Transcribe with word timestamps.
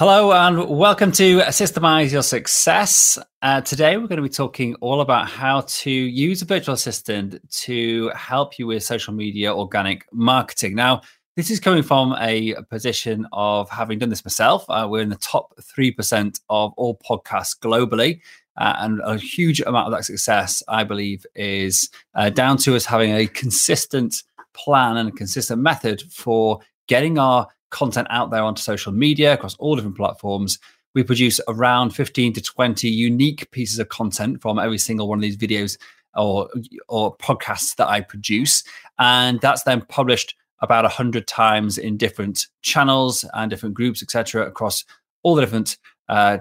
Hello 0.00 0.32
and 0.32 0.66
welcome 0.66 1.12
to 1.12 1.40
Systemize 1.40 2.10
Your 2.10 2.22
Success. 2.22 3.18
Uh, 3.42 3.60
today 3.60 3.98
we're 3.98 4.06
going 4.06 4.16
to 4.16 4.22
be 4.22 4.30
talking 4.30 4.74
all 4.76 5.02
about 5.02 5.28
how 5.28 5.60
to 5.60 5.90
use 5.90 6.40
a 6.40 6.46
virtual 6.46 6.72
assistant 6.72 7.38
to 7.50 8.08
help 8.16 8.58
you 8.58 8.66
with 8.66 8.82
social 8.82 9.12
media 9.12 9.54
organic 9.54 10.10
marketing. 10.10 10.74
Now, 10.74 11.02
this 11.36 11.50
is 11.50 11.60
coming 11.60 11.82
from 11.82 12.16
a 12.18 12.54
position 12.70 13.26
of 13.34 13.68
having 13.68 13.98
done 13.98 14.08
this 14.08 14.24
myself. 14.24 14.64
Uh, 14.70 14.88
we're 14.90 15.02
in 15.02 15.10
the 15.10 15.16
top 15.16 15.52
3% 15.60 16.40
of 16.48 16.72
all 16.78 16.98
podcasts 17.06 17.58
globally. 17.58 18.22
Uh, 18.56 18.76
and 18.78 19.02
a 19.04 19.18
huge 19.18 19.60
amount 19.60 19.86
of 19.86 19.92
that 19.92 20.06
success, 20.06 20.62
I 20.66 20.82
believe, 20.82 21.26
is 21.34 21.90
uh, 22.14 22.30
down 22.30 22.56
to 22.56 22.74
us 22.74 22.86
having 22.86 23.12
a 23.14 23.26
consistent 23.26 24.22
plan 24.54 24.96
and 24.96 25.10
a 25.10 25.12
consistent 25.12 25.60
method 25.60 26.02
for 26.10 26.60
getting 26.86 27.18
our 27.18 27.48
content 27.70 28.08
out 28.10 28.30
there 28.30 28.42
onto 28.42 28.62
social 28.62 28.92
media 28.92 29.34
across 29.34 29.56
all 29.56 29.76
different 29.76 29.96
platforms. 29.96 30.58
We 30.94 31.02
produce 31.02 31.40
around 31.48 31.90
15 31.90 32.32
to 32.34 32.40
20 32.40 32.88
unique 32.88 33.50
pieces 33.52 33.78
of 33.78 33.88
content 33.88 34.42
from 34.42 34.58
every 34.58 34.78
single 34.78 35.08
one 35.08 35.18
of 35.18 35.22
these 35.22 35.36
videos 35.36 35.78
or 36.16 36.50
or 36.88 37.16
podcasts 37.18 37.76
that 37.76 37.88
I 37.88 38.00
produce, 38.00 38.64
and 38.98 39.40
that's 39.40 39.62
then 39.62 39.82
published 39.82 40.34
about 40.60 40.84
100 40.84 41.26
times 41.26 41.78
in 41.78 41.96
different 41.96 42.46
channels 42.62 43.24
and 43.34 43.50
different 43.50 43.74
groups, 43.74 44.02
etc., 44.02 44.46
across 44.46 44.84
all 45.22 45.34
the 45.34 45.42
different 45.42 45.78
uh, 46.08 46.38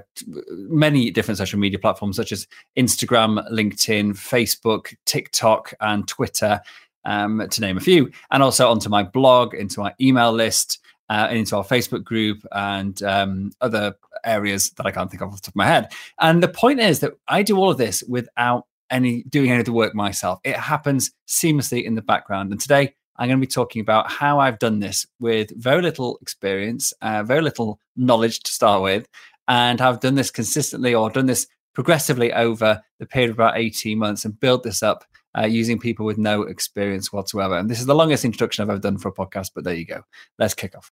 many 0.50 1.12
different 1.12 1.38
social 1.38 1.60
media 1.60 1.78
platforms 1.78 2.16
such 2.16 2.32
as 2.32 2.48
Instagram, 2.76 3.48
LinkedIn, 3.52 4.14
Facebook, 4.14 4.96
TikTok, 5.06 5.74
and 5.80 6.08
Twitter, 6.08 6.60
um, 7.06 7.48
to 7.52 7.62
name 7.62 7.78
a 7.78 7.80
few, 7.82 8.12
and 8.32 8.42
also 8.42 8.70
onto 8.70 8.90
my 8.90 9.04
blog, 9.04 9.54
into 9.54 9.80
my 9.80 9.94
email 10.02 10.32
list, 10.32 10.80
uh, 11.10 11.28
into 11.32 11.56
our 11.56 11.64
Facebook 11.64 12.04
group 12.04 12.46
and 12.52 13.02
um, 13.04 13.52
other 13.62 13.96
areas 14.24 14.72
that 14.72 14.86
I 14.86 14.92
can't 14.92 15.10
think 15.10 15.22
of 15.22 15.30
off 15.30 15.36
the 15.36 15.42
top 15.42 15.54
of 15.54 15.56
my 15.56 15.68
head. 15.68 15.92
And 16.20 16.42
the 16.44 16.48
point 16.48 16.80
is 16.80 17.00
that 17.00 17.14
I 17.28 17.44
do 17.44 17.58
all 17.58 17.72
of 17.72 17.78
this 17.78 18.04
without 18.08 18.66
any 18.92 19.24
doing 19.24 19.52
any 19.52 19.60
of 19.60 19.66
the 19.66 19.74
work 19.74 19.94
myself. 19.94 20.40
It 20.44 20.56
happens 20.56 21.12
seamlessly 21.28 21.84
in 21.84 21.96
the 21.96 22.02
background. 22.02 22.52
And 22.52 22.60
today 22.60 22.94
I'm 23.18 23.28
going 23.28 23.40
to 23.40 23.46
be 23.46 23.52
talking 23.52 23.82
about 23.82 24.10
how 24.12 24.40
I've 24.40 24.60
done 24.60 24.80
this 24.80 25.06
with 25.20 25.52
very 25.56 25.82
little 25.82 26.18
experience, 26.22 26.94
uh, 27.02 27.24
very 27.24 27.42
little 27.42 27.80
knowledge 27.96 28.40
to 28.42 28.52
start 28.52 28.82
with, 28.82 29.08
and 29.48 29.82
I've 29.82 30.00
done 30.00 30.16
this 30.16 30.32
consistently 30.32 30.94
or 30.94 31.10
done 31.10 31.26
this 31.26 31.48
progressively 31.74 32.32
over 32.34 32.82
the 33.00 33.06
period 33.06 33.32
of 33.32 33.36
about 33.36 33.58
18 33.58 33.98
months 33.98 34.26
and 34.26 34.40
built 34.40 34.64
this 34.64 34.84
up 34.84 35.06
uh, 35.38 35.46
using 35.46 35.80
people 35.80 36.06
with 36.06 36.18
no 36.18 36.44
experience 36.44 37.12
whatsoever. 37.12 37.58
And 37.58 37.70
this 37.70 37.80
is 37.80 37.86
the 37.86 37.96
longest 37.96 38.26
introduction 38.26 38.64
I've 38.64 38.70
ever 38.70 38.80
done 38.80 38.98
for 38.98 39.10
a 39.10 39.14
podcast, 39.14 39.52
but 39.54 39.64
there 39.64 39.76
you 39.76 39.86
go. 39.86 40.02
Let's 40.38 40.54
kick 40.54 40.76
off. 40.76 40.92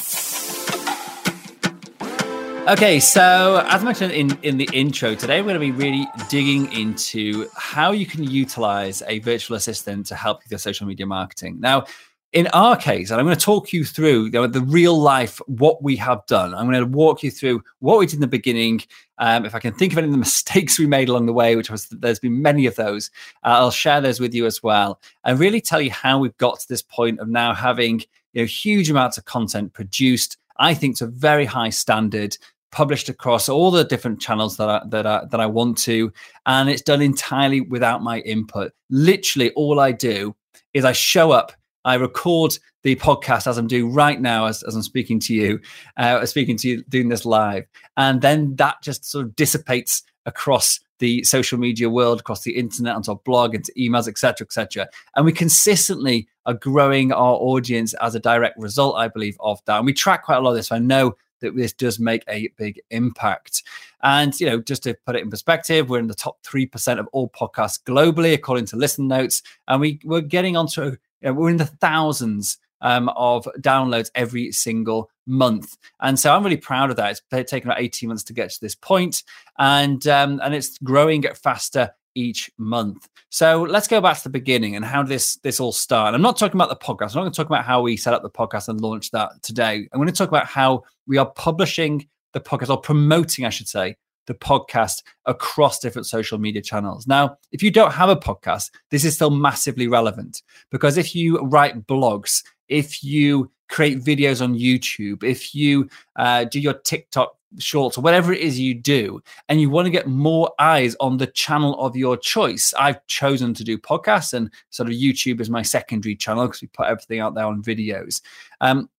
Okay, 2.67 2.99
so 2.99 3.65
as 3.67 3.83
mentioned 3.83 4.11
in, 4.11 4.37
in 4.43 4.57
the 4.57 4.69
intro, 4.71 5.15
today 5.15 5.41
we're 5.41 5.57
going 5.57 5.59
to 5.59 5.59
be 5.59 5.71
really 5.71 6.07
digging 6.29 6.71
into 6.71 7.49
how 7.57 7.91
you 7.91 8.05
can 8.05 8.23
utilize 8.23 9.01
a 9.07 9.17
virtual 9.19 9.57
assistant 9.57 10.05
to 10.05 10.15
help 10.15 10.43
with 10.43 10.51
your 10.51 10.59
social 10.59 10.85
media 10.85 11.07
marketing. 11.07 11.59
Now, 11.59 11.85
in 12.33 12.45
our 12.53 12.77
case, 12.77 13.09
and 13.09 13.19
I'm 13.19 13.25
going 13.25 13.35
to 13.35 13.43
talk 13.43 13.73
you 13.73 13.83
through 13.83 14.25
you 14.25 14.31
know, 14.31 14.45
the 14.45 14.61
real 14.61 14.95
life 14.97 15.41
what 15.47 15.81
we 15.81 15.95
have 15.97 16.23
done. 16.27 16.53
I'm 16.53 16.69
going 16.69 16.79
to 16.79 16.85
walk 16.85 17.23
you 17.23 17.31
through 17.31 17.63
what 17.79 17.97
we 17.97 18.05
did 18.05 18.15
in 18.15 18.21
the 18.21 18.27
beginning. 18.27 18.83
Um, 19.17 19.43
if 19.43 19.55
I 19.55 19.59
can 19.59 19.73
think 19.73 19.93
of 19.93 19.97
any 19.97 20.05
of 20.05 20.11
the 20.11 20.17
mistakes 20.19 20.77
we 20.77 20.85
made 20.85 21.09
along 21.09 21.25
the 21.25 21.33
way, 21.33 21.55
which 21.55 21.71
was 21.71 21.87
there's 21.89 22.19
been 22.19 22.43
many 22.43 22.67
of 22.67 22.75
those, 22.75 23.09
uh, 23.43 23.57
I'll 23.57 23.71
share 23.71 24.01
those 24.01 24.19
with 24.19 24.35
you 24.35 24.45
as 24.45 24.61
well, 24.61 25.01
and 25.23 25.39
really 25.39 25.61
tell 25.61 25.81
you 25.81 25.91
how 25.91 26.19
we've 26.19 26.37
got 26.37 26.59
to 26.59 26.67
this 26.67 26.83
point 26.83 27.19
of 27.19 27.27
now 27.27 27.55
having 27.55 28.01
you 28.33 28.43
know 28.43 28.45
huge 28.45 28.91
amounts 28.91 29.17
of 29.17 29.25
content 29.25 29.73
produced 29.73 30.37
I 30.61 30.75
think 30.75 30.97
to 30.97 31.05
a 31.05 31.07
very 31.07 31.45
high 31.45 31.71
standard, 31.71 32.37
published 32.71 33.09
across 33.09 33.49
all 33.49 33.71
the 33.71 33.83
different 33.83 34.21
channels 34.21 34.57
that 34.57 34.69
I, 34.69 34.81
that 34.87 35.05
I, 35.05 35.25
that 35.29 35.39
I 35.39 35.45
want 35.45 35.77
to, 35.79 36.11
and 36.45 36.69
it's 36.69 36.81
done 36.81 37.01
entirely 37.01 37.61
without 37.61 38.01
my 38.01 38.19
input. 38.19 38.71
Literally, 38.89 39.51
all 39.51 39.79
I 39.79 39.91
do 39.91 40.35
is 40.73 40.85
I 40.85 40.93
show 40.93 41.31
up, 41.31 41.51
I 41.85 41.95
record 41.95 42.57
the 42.83 42.95
podcast 42.95 43.47
as 43.47 43.57
I'm 43.57 43.67
doing 43.67 43.93
right 43.93 44.19
now, 44.19 44.45
as, 44.45 44.63
as 44.63 44.75
I'm 44.75 44.81
speaking 44.81 45.19
to 45.21 45.33
you, 45.33 45.59
uh, 45.97 46.25
speaking 46.25 46.57
to 46.57 46.69
you, 46.69 46.83
doing 46.89 47.09
this 47.09 47.25
live, 47.25 47.65
and 47.97 48.21
then 48.21 48.55
that 48.55 48.77
just 48.81 49.05
sort 49.05 49.25
of 49.25 49.35
dissipates 49.35 50.03
across 50.25 50.79
the 50.99 51.23
social 51.23 51.57
media 51.57 51.89
world, 51.89 52.19
across 52.19 52.43
the 52.43 52.55
internet, 52.55 52.95
onto 52.95 53.11
our 53.11 53.19
blog, 53.25 53.55
into 53.55 53.73
emails, 53.77 54.07
etc., 54.07 54.45
etc. 54.45 54.87
And 55.15 55.25
we 55.25 55.33
consistently 55.33 56.27
are 56.45 56.53
growing 56.53 57.11
our 57.11 57.35
audience 57.35 57.93
as 57.95 58.15
a 58.15 58.19
direct 58.19 58.57
result, 58.57 58.95
I 58.95 59.07
believe, 59.07 59.35
of 59.39 59.59
that. 59.65 59.77
And 59.77 59.85
we 59.85 59.93
track 59.93 60.23
quite 60.23 60.37
a 60.37 60.39
lot 60.41 60.51
of 60.51 60.55
this. 60.55 60.67
So 60.67 60.75
I 60.75 60.79
know 60.79 61.15
that 61.41 61.55
this 61.55 61.73
does 61.73 61.99
make 61.99 62.23
a 62.27 62.49
big 62.57 62.79
impact. 62.89 63.63
And, 64.03 64.37
you 64.39 64.47
know, 64.47 64.61
just 64.61 64.83
to 64.83 64.95
put 65.05 65.15
it 65.15 65.21
in 65.21 65.29
perspective, 65.29 65.89
we're 65.89 65.99
in 65.99 66.07
the 66.07 66.15
top 66.15 66.41
3% 66.43 66.99
of 66.99 67.07
all 67.11 67.29
podcasts 67.29 67.81
globally, 67.83 68.33
according 68.33 68.65
to 68.67 68.77
Listen 68.77 69.07
Notes. 69.07 69.41
And 69.67 69.81
we, 69.81 69.99
we're 70.03 70.21
getting 70.21 70.55
onto, 70.55 70.83
you 70.83 70.97
know, 71.21 71.33
we're 71.33 71.49
in 71.49 71.57
the 71.57 71.65
thousands 71.65 72.57
um, 72.81 73.09
of 73.09 73.47
downloads 73.59 74.09
every 74.15 74.51
single 74.51 75.09
month. 75.25 75.77
And 75.99 76.19
so 76.19 76.33
I'm 76.33 76.43
really 76.43 76.57
proud 76.57 76.89
of 76.89 76.95
that. 76.97 77.11
It's 77.31 77.51
taken 77.51 77.69
about 77.69 77.81
18 77.81 78.09
months 78.09 78.23
to 78.23 78.33
get 78.33 78.49
to 78.51 78.61
this 78.61 78.75
point, 78.75 79.23
and 79.57 80.05
um, 80.07 80.41
and 80.43 80.53
it's 80.53 80.77
growing 80.79 81.23
faster 81.35 81.93
each 82.15 82.49
month. 82.57 83.07
So 83.29 83.63
let's 83.63 83.87
go 83.87 84.01
back 84.01 84.17
to 84.17 84.23
the 84.23 84.29
beginning 84.29 84.75
and 84.75 84.83
how 84.83 85.03
this 85.03 85.35
this 85.37 85.59
all 85.59 85.71
started. 85.71 86.15
I'm 86.15 86.21
not 86.21 86.37
talking 86.37 86.59
about 86.59 86.69
the 86.69 86.75
podcast. 86.75 87.11
I'm 87.11 87.19
not 87.19 87.21
going 87.21 87.31
to 87.31 87.37
talk 87.37 87.47
about 87.47 87.65
how 87.65 87.81
we 87.81 87.97
set 87.97 88.13
up 88.13 88.23
the 88.23 88.29
podcast 88.29 88.67
and 88.67 88.81
launched 88.81 89.11
that 89.13 89.31
today. 89.41 89.87
I'm 89.91 89.99
going 89.99 90.07
to 90.07 90.13
talk 90.13 90.29
about 90.29 90.47
how 90.47 90.83
we 91.07 91.17
are 91.17 91.29
publishing 91.31 92.07
the 92.33 92.41
podcast 92.41 92.69
or 92.69 92.79
promoting, 92.79 93.45
I 93.45 93.49
should 93.49 93.67
say, 93.67 93.95
the 94.27 94.33
podcast 94.33 95.03
across 95.25 95.79
different 95.79 96.05
social 96.05 96.37
media 96.37 96.61
channels. 96.61 97.07
Now, 97.07 97.37
if 97.51 97.63
you 97.63 97.71
don't 97.71 97.91
have 97.91 98.09
a 98.09 98.15
podcast, 98.15 98.71
this 98.89 99.03
is 99.03 99.15
still 99.15 99.31
massively 99.31 99.87
relevant 99.87 100.41
because 100.69 100.97
if 100.97 101.15
you 101.15 101.39
write 101.39 101.87
blogs, 101.87 102.43
if 102.67 103.03
you 103.03 103.51
create 103.69 104.03
videos 104.03 104.41
on 104.41 104.53
YouTube, 104.53 105.23
if 105.23 105.55
you 105.55 105.89
uh, 106.17 106.43
do 106.45 106.59
your 106.59 106.73
TikTok 106.73 107.35
shorts 107.59 107.97
or 107.97 108.01
whatever 108.01 108.33
it 108.33 108.39
is 108.39 108.59
you 108.59 108.73
do, 108.73 109.21
and 109.49 109.59
you 109.59 109.69
want 109.69 109.85
to 109.85 109.91
get 109.91 110.07
more 110.07 110.51
eyes 110.59 110.95
on 110.99 111.17
the 111.17 111.27
channel 111.27 111.79
of 111.79 111.95
your 111.95 112.17
choice, 112.17 112.73
I've 112.79 113.05
chosen 113.07 113.53
to 113.55 113.63
do 113.63 113.77
podcasts 113.77 114.33
and 114.33 114.51
sort 114.69 114.89
of 114.89 114.95
YouTube 114.95 115.41
is 115.41 115.49
my 115.49 115.61
secondary 115.61 116.15
channel 116.15 116.47
because 116.47 116.61
we 116.61 116.67
put 116.67 116.87
everything 116.87 117.19
out 117.19 117.35
there 117.35 117.45
on 117.45 117.63
videos. 117.63 118.21
Um, 118.59 118.89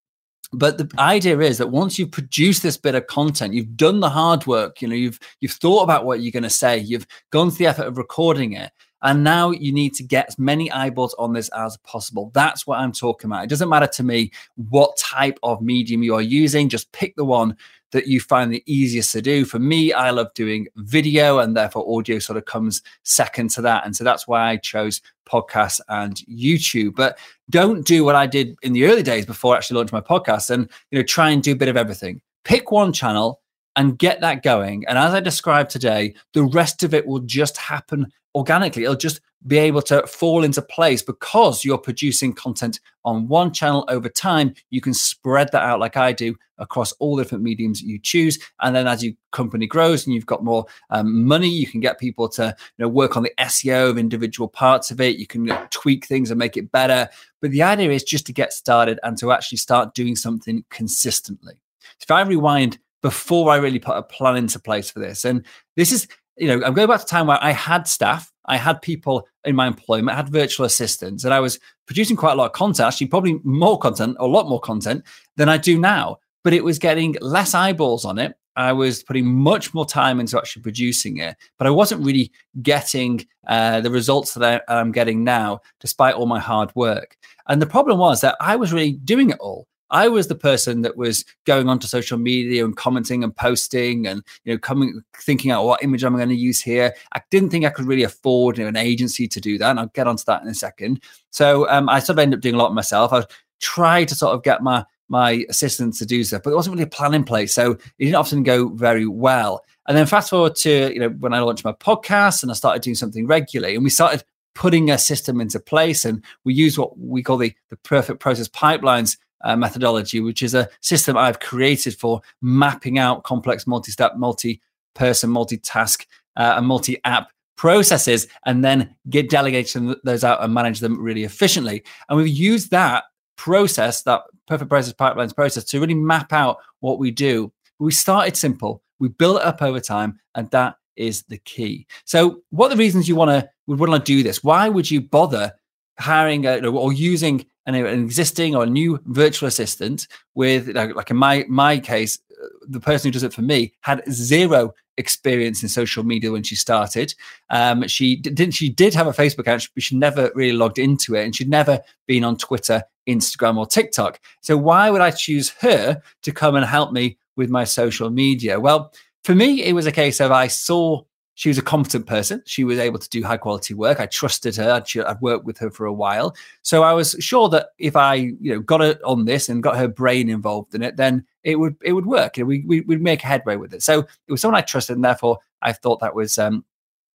but 0.55 0.77
the 0.77 0.91
idea 0.99 1.39
is 1.39 1.59
that 1.59 1.71
once 1.71 1.99
you've 1.99 2.11
produced 2.11 2.63
this 2.63 2.77
bit 2.77 2.95
of 2.95 3.07
content 3.07 3.55
you've 3.55 3.75
done 3.75 4.01
the 4.01 4.11
hard 4.11 4.47
work 4.47 4.83
you 4.83 4.89
know 4.89 4.95
you've 4.95 5.19
you've 5.41 5.53
thought 5.53 5.83
about 5.83 6.05
what 6.05 6.21
you're 6.21 6.31
going 6.31 6.43
to 6.43 6.51
say 6.51 6.77
you've 6.77 7.07
gone 7.31 7.51
to 7.51 7.57
the 7.57 7.67
effort 7.67 7.87
of 7.87 7.97
recording 7.97 8.53
it 8.53 8.71
and 9.03 9.25
now 9.25 9.51
you 9.51 9.73
need 9.73 9.95
to 9.95 10.03
get 10.03 10.29
as 10.29 10.39
many 10.39 10.71
eyeballs 10.71 11.15
on 11.15 11.33
this 11.33 11.49
as 11.51 11.77
possible. 11.79 12.31
That's 12.35 12.67
what 12.67 12.79
I'm 12.79 12.93
talking 12.93 13.29
about. 13.29 13.45
It 13.45 13.51
doesn't 13.51 13.69
matter 13.69 13.89
to 13.89 14.03
me 14.03 14.31
what 14.55 14.97
type 14.97 15.39
of 15.43 15.61
medium 15.61 16.03
you 16.03 16.15
are 16.15 16.23
using, 16.23 16.69
just 16.69 16.93
pick 16.93 17.17
the 17.17 17.25
one 17.25 17.57
that 17.93 18.07
you 18.07 18.21
find 18.21 18.53
the 18.53 18.63
easiest 18.67 19.13
to 19.13 19.23
do. 19.23 19.45
For 19.45 19.59
me, 19.59 19.93
I 19.93 20.11
love 20.11 20.35
doing 20.35 20.67
video, 20.77 21.39
and 21.39 21.57
therefore 21.57 21.99
audio 21.99 22.19
sort 22.19 22.37
of 22.37 22.45
comes 22.45 22.83
second 23.05 23.51
to 23.51 23.63
that. 23.63 23.87
And 23.87 23.95
so 23.95 24.03
that's 24.05 24.27
why 24.27 24.51
I 24.51 24.57
chose 24.57 25.01
podcasts 25.27 25.81
and 25.89 26.17
YouTube. 26.29 26.95
But 26.97 27.19
don't 27.51 27.87
do 27.87 28.05
what 28.05 28.15
I 28.15 28.27
did 28.27 28.57
in 28.63 28.73
the 28.73 28.87
early 28.87 29.03
days 29.03 29.27
before 29.27 29.55
I 29.55 29.59
actually 29.59 29.77
launched 29.77 29.93
my 29.93 30.01
podcast 30.01 30.51
and 30.51 30.69
you 30.91 30.99
know 30.99 31.05
try 31.05 31.31
and 31.31 31.43
do 31.43 31.53
a 31.53 31.57
bit 31.57 31.69
of 31.69 31.77
everything. 31.77 32.21
Pick 32.45 32.73
one 32.73 32.93
channel 32.93 33.41
and 33.77 33.99
get 33.99 34.21
that 34.21 34.43
going. 34.43 34.85
And 34.87 34.99
as 34.99 35.15
I 35.15 35.21
described 35.21 35.71
today, 35.71 36.15
the 36.35 36.45
rest 36.45 36.83
of 36.83 36.93
it 36.93 37.07
will 37.07 37.21
just 37.21 37.57
happen 37.57 38.13
organically. 38.35 38.85
It'll 38.85 38.97
just 38.97 39.21
be 39.47 39.59
able 39.59 39.83
to 39.83 40.07
fall 40.07 40.45
into 40.45 40.63
place 40.63 41.03
because 41.03 41.65
you're 41.65 41.79
producing 41.79 42.33
content 42.33 42.81
on 43.05 43.27
one 43.27 43.53
channel 43.53 43.85
over 43.89 44.09
time. 44.09 44.55
You 44.71 44.81
can 44.81 44.95
spread 44.95 45.51
that 45.53 45.63
out 45.63 45.81
like 45.81 45.97
I 45.97 46.13
do 46.13 46.37
across 46.59 46.93
all 46.93 47.17
the 47.17 47.25
different 47.25 47.43
mediums 47.43 47.83
you 47.83 47.99
choose. 47.99 48.39
And 48.61 48.75
then 48.75 48.87
as 48.87 49.03
your 49.03 49.15
company 49.33 49.67
grows 49.67 50.07
and 50.07 50.15
you've 50.15 50.27
got 50.27 50.45
more 50.45 50.67
um, 50.91 51.27
money, 51.27 51.49
you 51.49 51.67
can 51.67 51.81
get 51.81 51.99
people 51.99 52.29
to 52.31 52.55
you 52.79 52.83
know, 52.83 52.89
work 52.89 53.17
on 53.17 53.25
the 53.25 53.33
SEO 53.41 53.91
of 53.91 53.99
individual 53.99 54.49
parts 54.49 54.91
of 54.91 55.01
it. 55.01 55.17
You 55.17 55.27
can 55.27 55.47
tweak 55.71 56.07
things 56.07 56.31
and 56.31 56.39
make 56.39 56.57
it 56.57 56.71
better. 56.71 57.09
But 57.41 57.51
the 57.51 57.63
idea 57.63 57.91
is 57.91 58.05
just 58.05 58.27
to 58.27 58.33
get 58.33 58.53
started 58.53 59.01
and 59.03 59.19
to 59.19 59.33
actually 59.33 59.59
start 59.59 59.95
doing 59.95 60.15
something 60.15 60.65
consistently. 60.71 61.55
If 62.01 62.11
I 62.11 62.23
rewind 62.23 62.79
before 63.03 63.51
I 63.51 63.57
really 63.57 63.81
put 63.81 63.97
a 63.97 64.03
plan 64.03 64.37
into 64.37 64.61
place 64.61 64.91
for 64.91 65.01
this, 65.01 65.25
and 65.25 65.45
this 65.77 65.91
is 65.91 66.07
you 66.39 66.49
know, 66.49 66.65
I'm 66.65 66.73
going 66.73 66.89
back 66.89 67.01
to 67.01 67.07
time 67.07 67.27
where 67.27 67.43
I 67.43 67.51
had 67.51 67.87
staff 67.87 68.32
I 68.47 68.57
had 68.57 68.83
people 68.83 69.27
in 69.45 69.57
my 69.57 69.67
employment, 69.67 70.15
I 70.15 70.17
had 70.17 70.29
virtual 70.29 70.67
assistants, 70.67 71.25
and 71.25 71.33
I 71.33 71.41
was 71.41 71.59
producing 71.87 72.17
quite 72.17 72.33
a 72.33 72.37
lot 72.37 72.47
of 72.47 72.53
content, 72.53 72.87
actually, 72.87 73.09
probably 73.09 73.41
more 73.45 73.79
content, 73.79 74.17
a 74.19 74.27
lot 74.27 74.49
more 74.49 74.61
content 74.61 75.05
than 75.37 75.49
I 75.49 75.59
do 75.59 75.79
now. 75.79 76.19
But 76.45 76.53
it 76.53 76.65
was 76.65 76.79
getting 76.79 77.17
less 77.21 77.55
eyeballs 77.55 78.05
on 78.05 78.19
it. 78.19 78.35
I 78.57 78.73
was 78.73 79.03
putting 79.03 79.27
much 79.27 79.73
more 79.73 79.87
time 79.87 80.21
into 80.21 80.37
actually 80.37 80.63
producing 80.63 81.19
it, 81.19 81.37
but 81.59 81.67
I 81.67 81.71
wasn't 81.71 82.05
really 82.05 82.33
getting 82.61 83.25
uh, 83.47 83.81
the 83.81 83.91
results 83.91 84.35
that 84.35 84.63
I, 84.69 84.81
I'm 84.81 84.93
getting 84.93 85.25
now, 85.25 85.61
despite 85.81 86.15
all 86.15 86.27
my 86.27 86.41
hard 86.41 86.71
work. 86.75 87.17
And 87.49 87.63
the 87.63 87.67
problem 87.67 87.99
was 87.99 88.21
that 88.21 88.37
I 88.41 88.57
was 88.57 88.73
really 88.73 88.93
doing 88.93 89.31
it 89.31 89.39
all. 89.41 89.67
I 89.93 90.09
was 90.09 90.27
the 90.27 90.35
person 90.35 90.83
that 90.83 90.97
was 90.97 91.25
going 91.45 91.69
onto 91.69 91.87
social 91.87 92.19
media 92.19 92.65
and 92.65 92.77
commenting 92.77 93.23
and 93.23 93.37
posting 93.37 94.07
and 94.07 94.23
you 94.45 94.53
know 94.53 94.59
coming 94.59 95.03
thinking 95.17 95.51
out 95.51 95.65
what 95.65 95.85
image 95.85 96.03
I'm 96.03 96.17
going 96.17 96.31
to 96.31 96.35
use 96.35 96.61
here. 96.61 96.95
I 97.15 97.21
didn't 97.31 97.51
think 97.51 97.65
I 97.65 97.71
could 97.71 97.87
really 97.87 98.03
afford 98.03 98.59
you 98.59 98.65
know, 98.65 98.69
an 98.69 98.77
agency 98.77 99.29
to 99.29 99.41
do 99.41 99.59
that, 99.59 99.71
and 99.71 99.79
I'll 99.79 99.87
get 99.89 100.09
onto 100.09 100.25
that 100.27 100.43
in 100.43 100.49
a 100.49 100.55
second. 100.55 101.03
So 101.31 101.69
um, 101.69 101.89
I 101.89 102.01
sort 102.01 102.17
of 102.17 102.23
ended 102.23 102.39
up 102.39 102.43
doing 102.43 102.55
a 102.55 102.59
lot 102.59 102.75
myself. 102.75 103.13
I 103.13 103.25
tried 103.61 104.09
to 104.09 104.15
sort 104.15 104.35
of 104.35 104.43
get 104.43 104.63
my 104.63 104.85
my 105.09 105.45
assistants 105.51 105.99
to 105.99 106.07
do 106.07 106.25
stuff, 106.25 106.43
but 106.43 106.51
there 106.51 106.57
wasn't 106.57 106.73
really 106.75 106.85
a 106.85 106.87
plan 106.87 107.13
in 107.13 107.23
place, 107.23 107.53
so 107.53 107.73
it 107.73 107.81
didn't 107.99 108.15
often 108.17 108.43
go 108.43 108.69
very 108.71 109.07
well. 109.07 109.63
And 109.87 109.97
then 109.97 110.07
fast 110.07 110.31
forward 110.31 110.57
to 110.57 110.93
you 110.93 111.01
know 111.01 111.11
when 111.11 111.35
I 111.35 111.41
launched 111.41 111.65
my 111.65 111.73
podcast 111.73 112.43
and 112.43 112.51
I 112.51 112.55
started 112.55 112.83
doing 112.83 112.95
something 112.95 113.27
regularly, 113.27 113.75
and 113.75 113.85
we 113.85 113.91
started 113.91 114.25
putting 114.55 114.91
a 114.91 114.97
system 114.97 115.39
into 115.39 115.61
place, 115.61 116.07
and 116.07 116.25
we 116.45 116.55
use 116.55 116.79
what 116.79 116.99
we 116.99 117.23
call 117.23 117.37
the 117.37 117.53
the 117.69 117.77
perfect 117.77 118.21
process 118.21 118.49
pipelines 118.49 119.19
uh, 119.45 119.57
methodology, 119.57 120.21
which 120.21 120.43
is 120.43 120.55
a 120.55 120.69
system 120.81 121.17
I've 121.17 121.41
created 121.41 121.95
for 121.95 122.21
mapping 122.41 122.99
out 122.99 123.25
complex 123.25 123.67
multi-step, 123.67 124.17
multi-person, 124.17 125.31
multi-task, 125.31 126.07
uh, 126.37 126.55
and 126.57 126.67
multi-app 126.67 127.29
processes, 127.57 128.27
and 128.47 128.65
then 128.65 128.95
get 129.11 129.31
delegating 129.31 129.95
those 130.05 130.25
out 130.25 130.43
and 130.43 130.55
manage 130.55 130.81
them 130.81 131.01
really 131.01 131.25
efficiently. 131.25 131.85
And 132.09 132.17
we've 132.17 132.29
used 132.29 132.71
that 132.71 133.05
process, 133.37 134.03
that 134.03 134.23
perfect 134.47 134.71
process 134.71 134.93
pipelines 134.93 135.35
process, 135.35 135.65
to 135.65 135.81
really 135.81 135.95
map 135.95 136.33
out 136.33 136.59
what 136.81 136.99
we 136.99 137.11
do. 137.11 137.53
We 137.79 137.93
started 137.93 138.37
simple, 138.37 138.83
we 138.99 139.09
built 139.09 139.41
it 139.41 139.47
up 139.47 139.63
over 139.63 139.81
time, 139.81 140.19
and 140.35 140.51
that 140.51 140.77
is 140.97 141.23
the 141.25 141.39
key. 141.39 141.87
So, 142.05 142.43
what 142.51 142.67
are 142.67 142.77
the 142.77 142.79
reasons 142.79 143.09
you 143.09 143.17
want 143.17 143.31
to 143.31 143.49
would 143.67 143.79
want 143.79 143.93
to 143.93 144.13
do 144.13 144.23
this? 144.23 144.43
Why 144.45 144.69
would 144.69 144.91
you 144.91 145.01
bother 145.01 145.53
hiring 145.99 146.47
a, 146.47 146.59
or 146.67 146.93
using 146.93 147.47
an, 147.67 147.75
an, 147.75 148.03
existing 148.03 148.55
or 148.57 148.67
new 148.67 149.01
virtual 149.07 149.47
assistant 149.47 150.07
with 150.35 150.69
like 150.69 151.11
in 151.11 151.17
my 151.17 151.45
my 151.49 151.79
case 151.79 152.19
the 152.67 152.81
person 152.81 153.09
who 153.09 153.13
does 153.13 153.23
it 153.23 153.33
for 153.33 153.43
me 153.43 153.73
had 153.81 154.03
zero 154.11 154.75
experience 154.99 155.63
in 155.63 155.69
social 155.69 156.05
media 156.05 156.31
when 156.31 156.43
she 156.43 156.55
started. 156.55 157.15
Um, 157.51 157.87
she 157.89 158.17
didn't 158.17 158.53
she 158.53 158.69
did 158.69 158.95
have 158.95 159.07
a 159.07 159.13
facebook 159.13 159.41
account 159.41 159.69
but 159.75 159.83
she 159.83 159.97
never 159.97 160.31
really 160.35 160.57
logged 160.57 160.79
into 160.79 161.15
it 161.15 161.25
and 161.25 161.35
she'd 161.35 161.49
never 161.49 161.81
been 162.07 162.25
on 162.25 162.37
twitter 162.37 162.83
instagram 163.09 163.57
or 163.57 163.67
tiktok. 163.67 164.21
So 164.41 164.57
why 164.57 164.91
would 164.91 165.01
i 165.01 165.11
choose 165.11 165.51
her 165.61 166.03
to 166.23 166.33
come 166.33 166.55
and 166.55 166.65
help 166.65 166.93
me 166.93 167.19
with 167.37 167.51
my 167.51 167.65
social 167.65 168.11
media? 168.11 168.61
Well 168.61 168.93
for 169.25 169.35
me 169.35 169.63
it 169.63 169.73
was 169.73 169.87
a 169.87 169.93
case 169.93 170.21
of 170.21 170.31
i 170.33 170.49
saw 170.49 171.03
she 171.35 171.49
was 171.49 171.59
a 171.59 171.63
competent 171.63 172.07
person. 172.07 172.43
She 172.47 172.65
was 172.65 172.79
able 172.79 172.99
to 172.99 173.09
do 173.09 173.23
high 173.23 173.37
quality 173.37 173.75
work. 173.75 174.01
I 174.01 174.07
trusted 174.07 174.57
her. 174.57 174.71
I'd, 174.71 174.99
I'd, 174.99 175.21
worked 175.21 175.45
with 175.45 175.59
her 175.59 175.71
for 175.71 175.87
a 175.87 175.93
while, 175.93 176.37
so 176.63 176.83
I 176.83 176.93
was 176.93 177.17
sure 177.21 177.49
that 177.51 177.69
if 177.79 177.97
I, 177.97 178.15
you 178.15 178.55
know, 178.55 178.61
got 178.61 178.81
her 178.81 178.99
on 179.05 179.25
this 179.25 179.49
and 179.49 179.63
got 179.63 179.77
her 179.77 179.89
brain 179.89 180.29
involved 180.29 180.75
in 180.75 180.83
it, 180.83 180.97
then 180.97 181.25
it 181.45 181.57
would 181.57 181.77
it 181.83 181.93
would 181.93 182.07
work. 182.07 182.37
You 182.37 182.45
know, 182.45 182.49
we, 182.49 182.65
we 182.67 182.81
would 182.83 183.03
make 183.03 183.23
headway 183.23 183.57
with 183.57 183.75
it. 183.75 183.83
So 183.83 184.01
it 184.01 184.33
was 184.33 184.41
someone 184.41 184.59
I 184.59 184.63
trusted, 184.63 184.97
and 184.97 185.05
therefore 185.05 185.39
I 185.63 185.73
thought 185.73 186.01
that 186.01 186.15
was 186.15 186.39
um, 186.39 186.65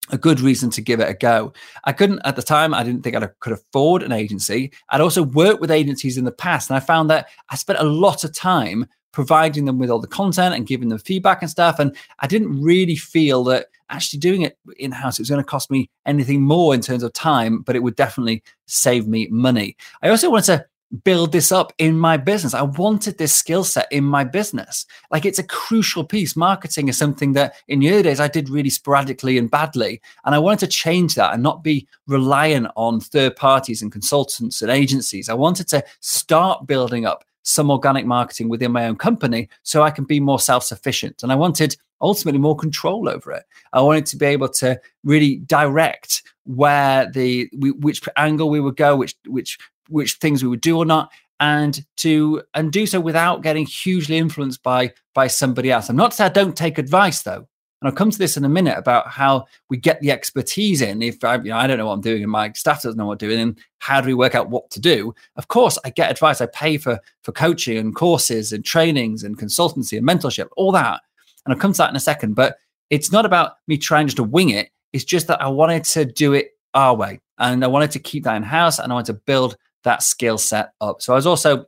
a 0.10 0.18
good 0.18 0.40
reason 0.40 0.70
to 0.72 0.82
give 0.82 1.00
it 1.00 1.10
a 1.10 1.14
go. 1.14 1.54
I 1.84 1.94
couldn't 1.94 2.22
at 2.26 2.36
the 2.36 2.42
time. 2.42 2.74
I 2.74 2.84
didn't 2.84 3.04
think 3.04 3.16
I 3.16 3.28
could 3.40 3.54
afford 3.54 4.04
an 4.04 4.12
agency. 4.12 4.72
I'd 4.90 5.02
also 5.02 5.24
worked 5.24 5.62
with 5.62 5.72
agencies 5.72 6.18
in 6.18 6.26
the 6.26 6.32
past, 6.32 6.70
and 6.70 6.78
I 6.78 6.80
found 6.80 7.10
that 7.10 7.28
I 7.50 7.56
spent 7.56 7.80
a 7.80 7.84
lot 7.84 8.24
of 8.24 8.34
time 8.34 8.88
providing 9.12 9.66
them 9.66 9.80
with 9.80 9.90
all 9.90 10.00
the 10.00 10.08
content 10.08 10.54
and 10.54 10.68
giving 10.68 10.90
them 10.90 11.00
feedback 11.00 11.42
and 11.42 11.50
stuff. 11.50 11.80
And 11.80 11.96
I 12.20 12.28
didn't 12.28 12.62
really 12.62 12.96
feel 12.96 13.44
that 13.46 13.68
actually 13.90 14.20
doing 14.20 14.42
it 14.42 14.58
in 14.78 14.92
house, 14.92 15.18
it 15.18 15.22
was 15.22 15.30
going 15.30 15.42
to 15.42 15.50
cost 15.50 15.72
me 15.72 15.90
anything 16.06 16.42
more 16.42 16.74
in 16.74 16.82
terms 16.82 17.04
of 17.04 17.14
time, 17.14 17.62
but 17.62 17.76
it 17.76 17.84
would 17.84 17.96
definitely 17.96 18.44
save 18.66 19.08
me 19.08 19.28
money. 19.30 19.76
I 20.02 20.10
also 20.10 20.30
wanted 20.30 20.58
to 20.58 20.66
build 21.04 21.32
this 21.32 21.52
up 21.52 21.74
in 21.78 21.98
my 21.98 22.16
business. 22.18 22.54
I 22.54 22.62
wanted 22.62 23.18
this 23.18 23.34
skill 23.34 23.64
set 23.64 23.92
in 23.92 24.04
my 24.04 24.24
business. 24.24 24.86
Like 25.12 25.26
it's 25.26 25.40
a 25.40 25.44
crucial 25.44 26.04
piece. 26.04 26.36
Marketing 26.36 26.88
is 26.88 26.98
something 26.98 27.34
that 27.34 27.56
in 27.68 27.80
the 27.80 27.92
early 27.92 28.04
days 28.04 28.20
I 28.20 28.28
did 28.28 28.50
really 28.50 28.70
sporadically 28.70 29.38
and 29.38 29.52
badly. 29.52 30.02
And 30.26 30.34
I 30.34 30.40
wanted 30.40 30.60
to 30.60 30.68
change 30.68 31.16
that 31.16 31.34
and 31.34 31.44
not 31.44 31.64
be 31.64 31.88
reliant 32.08 32.68
on 32.76 33.00
third 33.00 33.36
parties 33.36 33.82
and 33.82 33.92
consultants 33.92 34.62
and 34.62 34.72
agencies. 34.72 35.30
I 35.30 35.34
wanted 35.34 35.68
to 35.70 35.84
start 36.00 36.68
building 36.68 37.06
up 37.06 37.26
some 37.48 37.72
organic 37.72 38.06
marketing 38.06 38.50
within 38.50 38.74
my 38.74 38.86
own 38.86 38.98
company 38.98 39.48
so 39.64 39.82
I 39.82 39.90
can 39.90 40.04
be 40.04 40.20
more 40.20 40.40
self 40.40 40.64
sufficient. 40.64 41.24
And 41.24 41.32
I 41.32 41.36
wanted 41.36 41.76
ultimately 42.02 42.40
more 42.40 42.56
control 42.56 43.08
over 43.08 43.32
it. 43.32 43.44
I 43.74 43.82
wanted 43.82 44.06
to 44.08 44.18
be 44.18 44.26
able 44.26 44.50
to 44.50 44.80
really 45.04 45.38
direct 45.38 46.24
where 46.44 47.10
the 47.10 47.50
which 47.54 48.02
angle 48.18 48.50
we 48.50 48.60
would 48.60 48.76
go, 48.76 48.96
which 48.96 49.16
which 49.26 49.58
which 49.90 50.16
things 50.16 50.44
we 50.44 50.50
would 50.50 50.62
do 50.62 50.78
or 50.78 50.86
not, 50.86 51.10
and 51.40 51.86
to 51.98 52.44
and 52.54 52.72
do 52.72 52.86
so 52.86 53.00
without 53.00 53.44
getting 53.44 53.66
hugely 53.66 54.18
influenced 54.18 54.62
by 54.62 54.94
by 55.14 55.28
somebody 55.28 55.72
else. 55.72 55.90
I'm 55.90 55.96
not 55.96 56.14
saying 56.14 56.30
I 56.30 56.34
don't 56.34 56.56
take 56.56 56.78
advice 56.78 57.22
though. 57.22 57.48
And 57.82 57.88
I'll 57.90 57.96
come 57.96 58.10
to 58.10 58.18
this 58.18 58.38
in 58.38 58.44
a 58.44 58.50
minute 58.50 58.78
about 58.78 59.08
how 59.08 59.46
we 59.70 59.78
get 59.78 60.02
the 60.02 60.12
expertise 60.12 60.82
in. 60.82 61.02
If 61.02 61.24
I, 61.24 61.36
you 61.36 61.52
know, 61.52 61.58
I 61.58 61.68
don't 61.68 61.78
know 61.78 61.88
what 61.88 61.94
I'm 61.94 62.02
doing 62.02 62.24
and 62.24 62.32
my 62.32 62.52
staff 62.54 62.82
doesn't 62.82 62.98
know 62.98 63.06
what 63.06 63.22
I'm 63.22 63.30
doing, 63.30 63.40
and 63.40 63.58
how 63.80 64.02
do 64.02 64.08
we 64.08 64.16
work 64.16 64.34
out 64.34 64.50
what 64.50 64.70
to 64.72 64.80
do? 64.80 65.14
Of 65.36 65.48
course, 65.48 65.78
I 65.86 65.92
get 65.92 66.10
advice. 66.10 66.42
I 66.42 66.48
pay 66.48 66.78
for 66.78 67.00
for 67.22 67.32
coaching 67.32 67.78
and 67.78 67.96
courses 67.96 68.52
and 68.52 68.66
trainings 68.66 69.24
and 69.24 69.38
consultancy 69.38 69.98
and 69.98 70.08
mentorship, 70.08 70.50
all 70.58 70.72
that. 70.72 71.02
And 71.46 71.54
I'll 71.54 71.60
come 71.60 71.74
to 71.74 71.78
that 71.78 71.92
in 71.92 71.96
a 71.96 72.00
second. 72.00 72.34
But 72.34 72.58
it's 72.90 73.12
not 73.12 73.26
about 73.26 73.58
me 73.68 73.78
trying 73.78 74.08
just 74.08 74.18
to 74.18 74.24
wing 74.24 74.50
it. 74.50 74.70
It's 74.94 75.06
just 75.06 75.28
that 75.28 75.42
I 75.42 75.48
wanted 75.48 75.84
to 75.86 76.06
do 76.06 76.34
it 76.34 76.58
our 76.74 76.96
way. 76.96 77.20
And 77.38 77.64
I 77.64 77.68
wanted 77.68 77.92
to 77.92 78.00
keep 78.00 78.24
that 78.24 78.36
in 78.36 78.44
house 78.44 78.80
and 78.80 78.92
I 78.92 78.96
wanted 78.96 79.14
to 79.14 79.22
build 79.26 79.58
that 79.84 80.02
skill 80.02 80.38
set 80.38 80.74
up. 80.82 81.02
So 81.02 81.14
I 81.14 81.16
was 81.16 81.28
also 81.28 81.68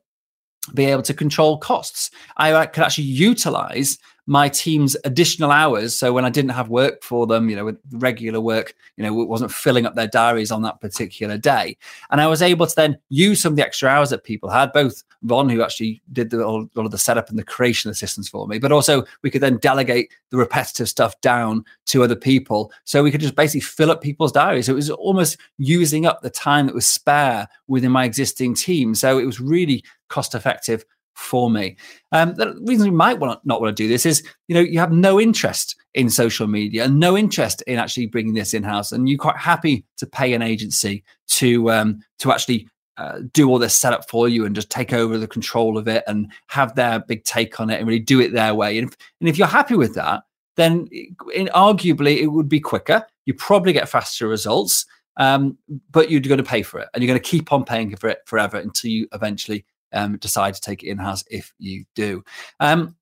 be 0.74 0.86
able 0.86 1.04
to 1.04 1.14
control 1.14 1.58
costs. 1.58 2.12
I 2.38 2.66
could 2.66 2.84
actually 2.84 3.06
utilize 3.06 3.98
my 4.30 4.48
team's 4.48 4.96
additional 5.06 5.50
hours. 5.50 5.96
So 5.96 6.14
when 6.14 6.24
I 6.24 6.30
didn't 6.30 6.52
have 6.52 6.70
work 6.70 7.02
for 7.02 7.26
them, 7.26 7.50
you 7.50 7.56
know, 7.56 7.66
with 7.66 7.80
regular 7.94 8.40
work, 8.40 8.76
you 8.96 9.04
know, 9.04 9.22
it 9.22 9.28
wasn't 9.28 9.52
filling 9.52 9.88
up 9.88 9.96
their 9.96 10.08
diaries 10.08 10.52
on 10.52 10.62
that 10.62 10.80
particular 10.80 11.36
day. 11.36 11.76
And 12.12 12.22
I 12.22 12.28
was 12.28 12.44
able 12.44 12.68
to 12.68 12.76
then 12.76 13.00
use 13.10 13.42
some 13.42 13.54
of 13.54 13.58
the 13.58 13.66
extra 13.66 13.90
hours 13.90 14.12
that 14.12 14.24
people 14.24 14.48
had, 14.48 14.72
both 14.72 15.04
Ron, 15.24 15.50
who 15.50 15.64
actually 15.64 16.04
did 16.14 16.30
the, 16.30 16.44
all, 16.46 16.70
all 16.78 16.86
of 16.86 16.92
the 16.92 16.98
setup 17.00 17.32
and 17.32 17.40
the 17.40 17.44
creation 17.44 17.90
of 17.90 17.96
the 17.96 17.98
systems 17.98 18.30
for 18.30 18.48
me, 18.48 18.60
but 18.60 18.72
also 18.72 19.04
we 19.24 19.32
could 19.32 19.42
then 19.42 19.58
delegate 19.58 20.14
the 20.30 20.38
repetitive 20.38 20.88
stuff 20.88 21.20
down 21.22 21.66
to 21.88 22.04
other 22.04 22.16
people. 22.16 22.72
So 22.84 23.02
we 23.02 23.10
could 23.10 23.22
just 23.22 23.36
basically 23.36 23.62
fill 23.62 23.90
up 23.90 24.00
people's 24.00 24.32
diaries. 24.32 24.68
So 24.68 24.74
it 24.74 24.76
was 24.76 24.92
almost 24.92 25.40
using 25.58 26.06
up 26.06 26.22
the 26.22 26.30
time 26.30 26.68
that 26.68 26.76
was 26.76 26.86
spare 26.86 27.48
within 27.68 27.92
my 27.92 28.06
existing 28.06 28.54
team. 28.54 28.94
So 28.94 29.18
it 29.18 29.26
was 29.26 29.40
really 29.40 29.84
cost 30.08 30.36
effective 30.36 30.86
for 31.20 31.50
me. 31.50 31.76
Um, 32.12 32.34
the 32.36 32.56
reason 32.62 32.86
you 32.86 32.92
might 32.92 33.20
want 33.20 33.46
not 33.46 33.62
want 33.62 33.76
to 33.76 33.84
do 33.84 33.88
this 33.88 34.06
is, 34.06 34.24
you 34.48 34.56
know, 34.56 34.62
you 34.62 34.80
have 34.80 34.92
no 34.92 35.20
interest 35.20 35.76
in 35.94 36.10
social 36.10 36.48
media 36.48 36.86
and 36.86 37.00
no 37.00 37.18
interest 37.18 37.62
in 37.64 37.78
actually 37.78 38.08
bringing 38.08 38.34
this 38.34 38.54
in 38.54 38.64
house, 38.64 38.92
and 38.92 39.08
you're 39.08 39.18
quite 39.18 39.38
happy 39.38 39.86
to 39.98 40.08
pay 40.08 40.34
an 40.34 40.42
agency 40.42 41.04
to 41.28 41.72
um, 41.72 42.00
to 42.20 42.32
actually 42.32 42.68
uh, 42.98 43.20
do 43.34 43.50
all 43.50 43.60
this 43.60 43.76
setup 43.76 44.10
for 44.10 44.28
you 44.28 44.46
and 44.46 44.56
just 44.56 44.70
take 44.70 44.94
over 44.94 45.18
the 45.18 45.28
control 45.28 45.78
of 45.78 45.88
it 45.88 46.04
and 46.08 46.32
have 46.48 46.76
their 46.76 47.00
big 47.00 47.24
take 47.24 47.60
on 47.60 47.70
it 47.70 47.80
and 47.80 47.88
really 47.88 48.00
do 48.00 48.20
it 48.20 48.34
their 48.34 48.56
way. 48.56 48.78
And 48.78 48.90
if, 48.90 48.98
and 49.20 49.30
if 49.30 49.38
you're 49.38 49.48
happy 49.48 49.76
with 49.76 49.96
that, 49.96 50.24
then 50.56 50.88
in, 51.34 51.48
arguably 51.48 52.18
it 52.18 52.28
would 52.28 52.50
be 52.50 52.60
quicker. 52.60 53.06
You 53.26 53.34
probably 53.34 53.72
get 53.72 53.88
faster 53.88 54.28
results, 54.28 54.86
um, 55.18 55.58
but 55.92 56.10
you're 56.10 56.20
going 56.22 56.38
to 56.40 56.44
pay 56.44 56.62
for 56.62 56.80
it 56.80 56.90
and 56.94 57.04
you're 57.04 57.08
going 57.08 57.22
to 57.22 57.30
keep 57.30 57.54
on 57.54 57.64
paying 57.64 57.96
for 57.96 58.10
it 58.10 58.20
forever 58.26 58.58
until 58.58 58.92
you 58.92 59.08
eventually 59.14 59.66
um, 59.94 60.18
decide 60.18 60.54
to 60.56 60.62
take 60.62 60.84
it 60.84 60.90
in 60.90 60.98
house 60.98 61.24
if 61.30 61.54
you 61.60 61.86
do. 61.96 62.24
Um, 62.60 62.96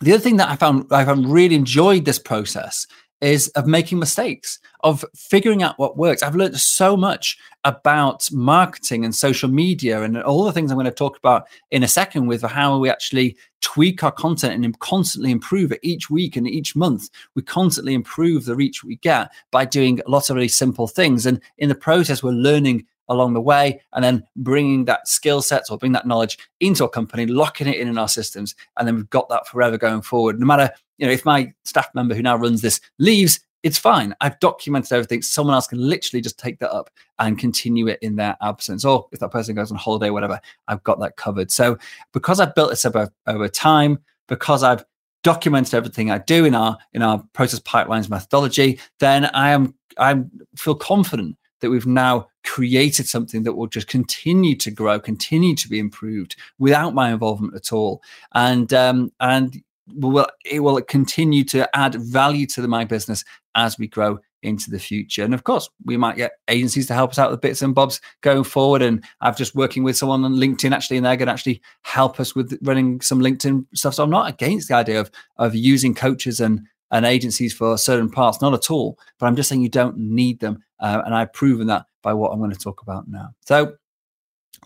the 0.00 0.12
other 0.12 0.22
thing 0.22 0.36
that 0.36 0.50
I 0.50 0.56
found 0.56 0.86
I 0.90 1.04
found 1.04 1.32
really 1.32 1.54
enjoyed 1.54 2.04
this 2.04 2.18
process 2.18 2.86
is 3.22 3.48
of 3.50 3.66
making 3.66 3.98
mistakes, 3.98 4.58
of 4.80 5.04
figuring 5.14 5.62
out 5.62 5.78
what 5.78 5.96
works. 5.96 6.22
I've 6.22 6.36
learned 6.36 6.60
so 6.60 6.96
much 6.96 7.38
about 7.64 8.30
marketing 8.30 9.04
and 9.04 9.14
social 9.14 9.48
media 9.48 10.02
and 10.02 10.22
all 10.22 10.44
the 10.44 10.52
things 10.52 10.70
I'm 10.70 10.76
going 10.76 10.84
to 10.84 10.90
talk 10.90 11.16
about 11.16 11.46
in 11.70 11.82
a 11.82 11.88
second 11.88 12.26
with 12.26 12.42
how 12.42 12.78
we 12.78 12.90
actually 12.90 13.36
tweak 13.62 14.04
our 14.04 14.12
content 14.12 14.62
and 14.62 14.78
constantly 14.80 15.30
improve 15.30 15.72
it 15.72 15.80
each 15.82 16.10
week 16.10 16.36
and 16.36 16.46
each 16.46 16.76
month. 16.76 17.08
We 17.34 17.42
constantly 17.42 17.94
improve 17.94 18.44
the 18.44 18.54
reach 18.54 18.84
we 18.84 18.96
get 18.96 19.32
by 19.50 19.64
doing 19.64 20.00
lots 20.06 20.28
of 20.28 20.36
really 20.36 20.48
simple 20.48 20.86
things. 20.86 21.24
And 21.24 21.40
in 21.56 21.70
the 21.70 21.74
process, 21.74 22.22
we're 22.22 22.32
learning 22.32 22.86
along 23.08 23.34
the 23.34 23.40
way 23.40 23.80
and 23.92 24.04
then 24.04 24.22
bringing 24.36 24.84
that 24.84 25.06
skill 25.06 25.42
sets 25.42 25.70
or 25.70 25.78
bring 25.78 25.92
that 25.92 26.06
knowledge 26.06 26.38
into 26.60 26.84
a 26.84 26.88
company 26.88 27.26
locking 27.26 27.66
it 27.66 27.76
in 27.76 27.88
in 27.88 27.98
our 27.98 28.08
systems 28.08 28.54
and 28.76 28.86
then 28.86 28.96
we've 28.96 29.10
got 29.10 29.28
that 29.28 29.46
forever 29.46 29.78
going 29.78 30.02
forward 30.02 30.38
no 30.40 30.46
matter 30.46 30.70
you 30.98 31.06
know 31.06 31.12
if 31.12 31.24
my 31.24 31.52
staff 31.64 31.88
member 31.94 32.14
who 32.14 32.22
now 32.22 32.36
runs 32.36 32.62
this 32.62 32.80
leaves 32.98 33.40
it's 33.66 33.78
fine. 33.78 34.14
I've 34.20 34.38
documented 34.38 34.92
everything. 34.92 35.22
Someone 35.22 35.54
else 35.54 35.66
can 35.66 35.80
literally 35.80 36.20
just 36.20 36.38
take 36.38 36.60
that 36.60 36.70
up 36.70 36.88
and 37.18 37.36
continue 37.36 37.88
it 37.88 37.98
in 38.00 38.14
their 38.14 38.36
absence. 38.40 38.84
Or 38.84 39.08
if 39.10 39.18
that 39.18 39.32
person 39.32 39.56
goes 39.56 39.72
on 39.72 39.76
holiday, 39.76 40.10
whatever, 40.10 40.40
I've 40.68 40.84
got 40.84 41.00
that 41.00 41.16
covered. 41.16 41.50
So 41.50 41.76
because 42.12 42.38
I've 42.38 42.54
built 42.54 42.70
this 42.70 42.84
up 42.84 42.94
over, 42.94 43.12
over 43.26 43.48
time, 43.48 43.98
because 44.28 44.62
I've 44.62 44.84
documented 45.24 45.74
everything 45.74 46.12
I 46.12 46.18
do 46.18 46.44
in 46.44 46.54
our 46.54 46.78
in 46.92 47.02
our 47.02 47.24
process 47.32 47.58
pipelines 47.58 48.08
methodology, 48.08 48.78
then 49.00 49.24
I 49.24 49.50
am 49.50 49.74
I 49.98 50.22
feel 50.54 50.76
confident 50.76 51.36
that 51.66 51.70
we've 51.70 51.84
now 51.84 52.28
created 52.44 53.08
something 53.08 53.42
that 53.42 53.54
will 53.54 53.66
just 53.66 53.88
continue 53.88 54.54
to 54.54 54.70
grow, 54.70 55.00
continue 55.00 55.56
to 55.56 55.68
be 55.68 55.80
improved 55.80 56.36
without 56.60 56.94
my 56.94 57.10
involvement 57.10 57.56
at 57.56 57.72
all. 57.72 58.00
And 58.34 58.72
um, 58.72 59.10
and 59.18 59.60
will 59.88 60.28
it 60.44 60.60
will 60.60 60.80
continue 60.82 61.42
to 61.44 61.68
add 61.76 61.96
value 61.96 62.46
to 62.46 62.62
the, 62.62 62.68
my 62.68 62.84
business 62.84 63.24
as 63.56 63.78
we 63.78 63.88
grow 63.88 64.20
into 64.42 64.70
the 64.70 64.78
future. 64.78 65.24
And 65.24 65.34
of 65.34 65.42
course, 65.42 65.68
we 65.84 65.96
might 65.96 66.16
get 66.16 66.32
agencies 66.46 66.86
to 66.86 66.94
help 66.94 67.10
us 67.10 67.18
out 67.18 67.32
with 67.32 67.40
bits 67.40 67.62
and 67.62 67.74
bobs 67.74 68.00
going 68.20 68.44
forward. 68.44 68.80
And 68.80 69.02
I've 69.20 69.36
just 69.36 69.56
working 69.56 69.82
with 69.82 69.96
someone 69.96 70.24
on 70.24 70.34
LinkedIn 70.34 70.70
actually, 70.70 70.98
and 70.98 71.06
they're 71.06 71.16
going 71.16 71.26
to 71.26 71.32
actually 71.32 71.60
help 71.82 72.20
us 72.20 72.36
with 72.36 72.56
running 72.62 73.00
some 73.00 73.18
LinkedIn 73.18 73.66
stuff. 73.74 73.94
So 73.94 74.04
I'm 74.04 74.10
not 74.10 74.30
against 74.30 74.68
the 74.68 74.76
idea 74.76 75.00
of 75.00 75.10
of 75.36 75.56
using 75.56 75.96
coaches 75.96 76.38
and 76.38 76.60
and 76.92 77.04
agencies 77.04 77.52
for 77.52 77.76
certain 77.76 78.08
parts, 78.08 78.40
not 78.40 78.54
at 78.54 78.70
all. 78.70 78.98
But 79.18 79.26
I'm 79.26 79.36
just 79.36 79.48
saying 79.48 79.62
you 79.62 79.68
don't 79.68 79.96
need 79.96 80.40
them, 80.40 80.62
uh, 80.80 81.02
and 81.04 81.14
I've 81.14 81.32
proven 81.32 81.66
that 81.68 81.86
by 82.02 82.12
what 82.12 82.32
I'm 82.32 82.38
going 82.38 82.52
to 82.52 82.58
talk 82.58 82.82
about 82.82 83.08
now. 83.08 83.30
So 83.46 83.74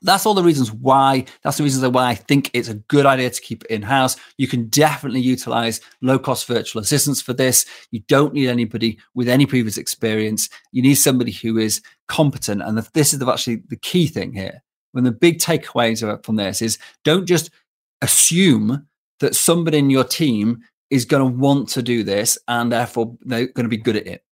that's 0.02 0.24
all 0.24 0.34
the 0.34 0.42
reasons 0.42 0.72
why 0.72 1.26
that's 1.42 1.58
the 1.58 1.64
reasons 1.64 1.86
why 1.92 2.08
i 2.08 2.14
think 2.14 2.48
it's 2.54 2.68
a 2.68 2.74
good 2.74 3.04
idea 3.04 3.28
to 3.28 3.40
keep 3.40 3.64
it 3.64 3.70
in 3.70 3.82
house 3.82 4.16
you 4.38 4.46
can 4.46 4.66
definitely 4.68 5.20
utilize 5.20 5.80
low 6.00 6.18
cost 6.18 6.46
virtual 6.46 6.80
assistants 6.80 7.20
for 7.20 7.34
this 7.34 7.66
you 7.90 8.00
don't 8.08 8.32
need 8.32 8.48
anybody 8.48 8.98
with 9.14 9.28
any 9.28 9.44
previous 9.44 9.76
experience 9.76 10.48
you 10.72 10.80
need 10.80 10.94
somebody 10.94 11.32
who 11.32 11.58
is 11.58 11.82
competent 12.06 12.62
and 12.62 12.78
this 12.94 13.12
is 13.12 13.18
the, 13.18 13.30
actually 13.30 13.56
the 13.68 13.76
key 13.76 14.06
thing 14.06 14.32
here 14.32 14.62
when 14.92 15.04
the 15.04 15.12
big 15.12 15.38
takeaways 15.38 16.24
from 16.24 16.36
this 16.36 16.62
is 16.62 16.78
don't 17.04 17.26
just 17.26 17.50
assume 18.00 18.86
that 19.20 19.34
somebody 19.34 19.78
in 19.78 19.90
your 19.90 20.04
team 20.04 20.62
is 20.90 21.04
going 21.04 21.20
to 21.20 21.38
want 21.38 21.68
to 21.68 21.82
do 21.82 22.02
this 22.02 22.36
and 22.48 22.72
therefore 22.72 23.16
they're 23.22 23.46
going 23.46 23.64
to 23.64 23.68
be 23.68 23.76
good 23.76 23.96
at 23.96 24.06
it. 24.06 24.24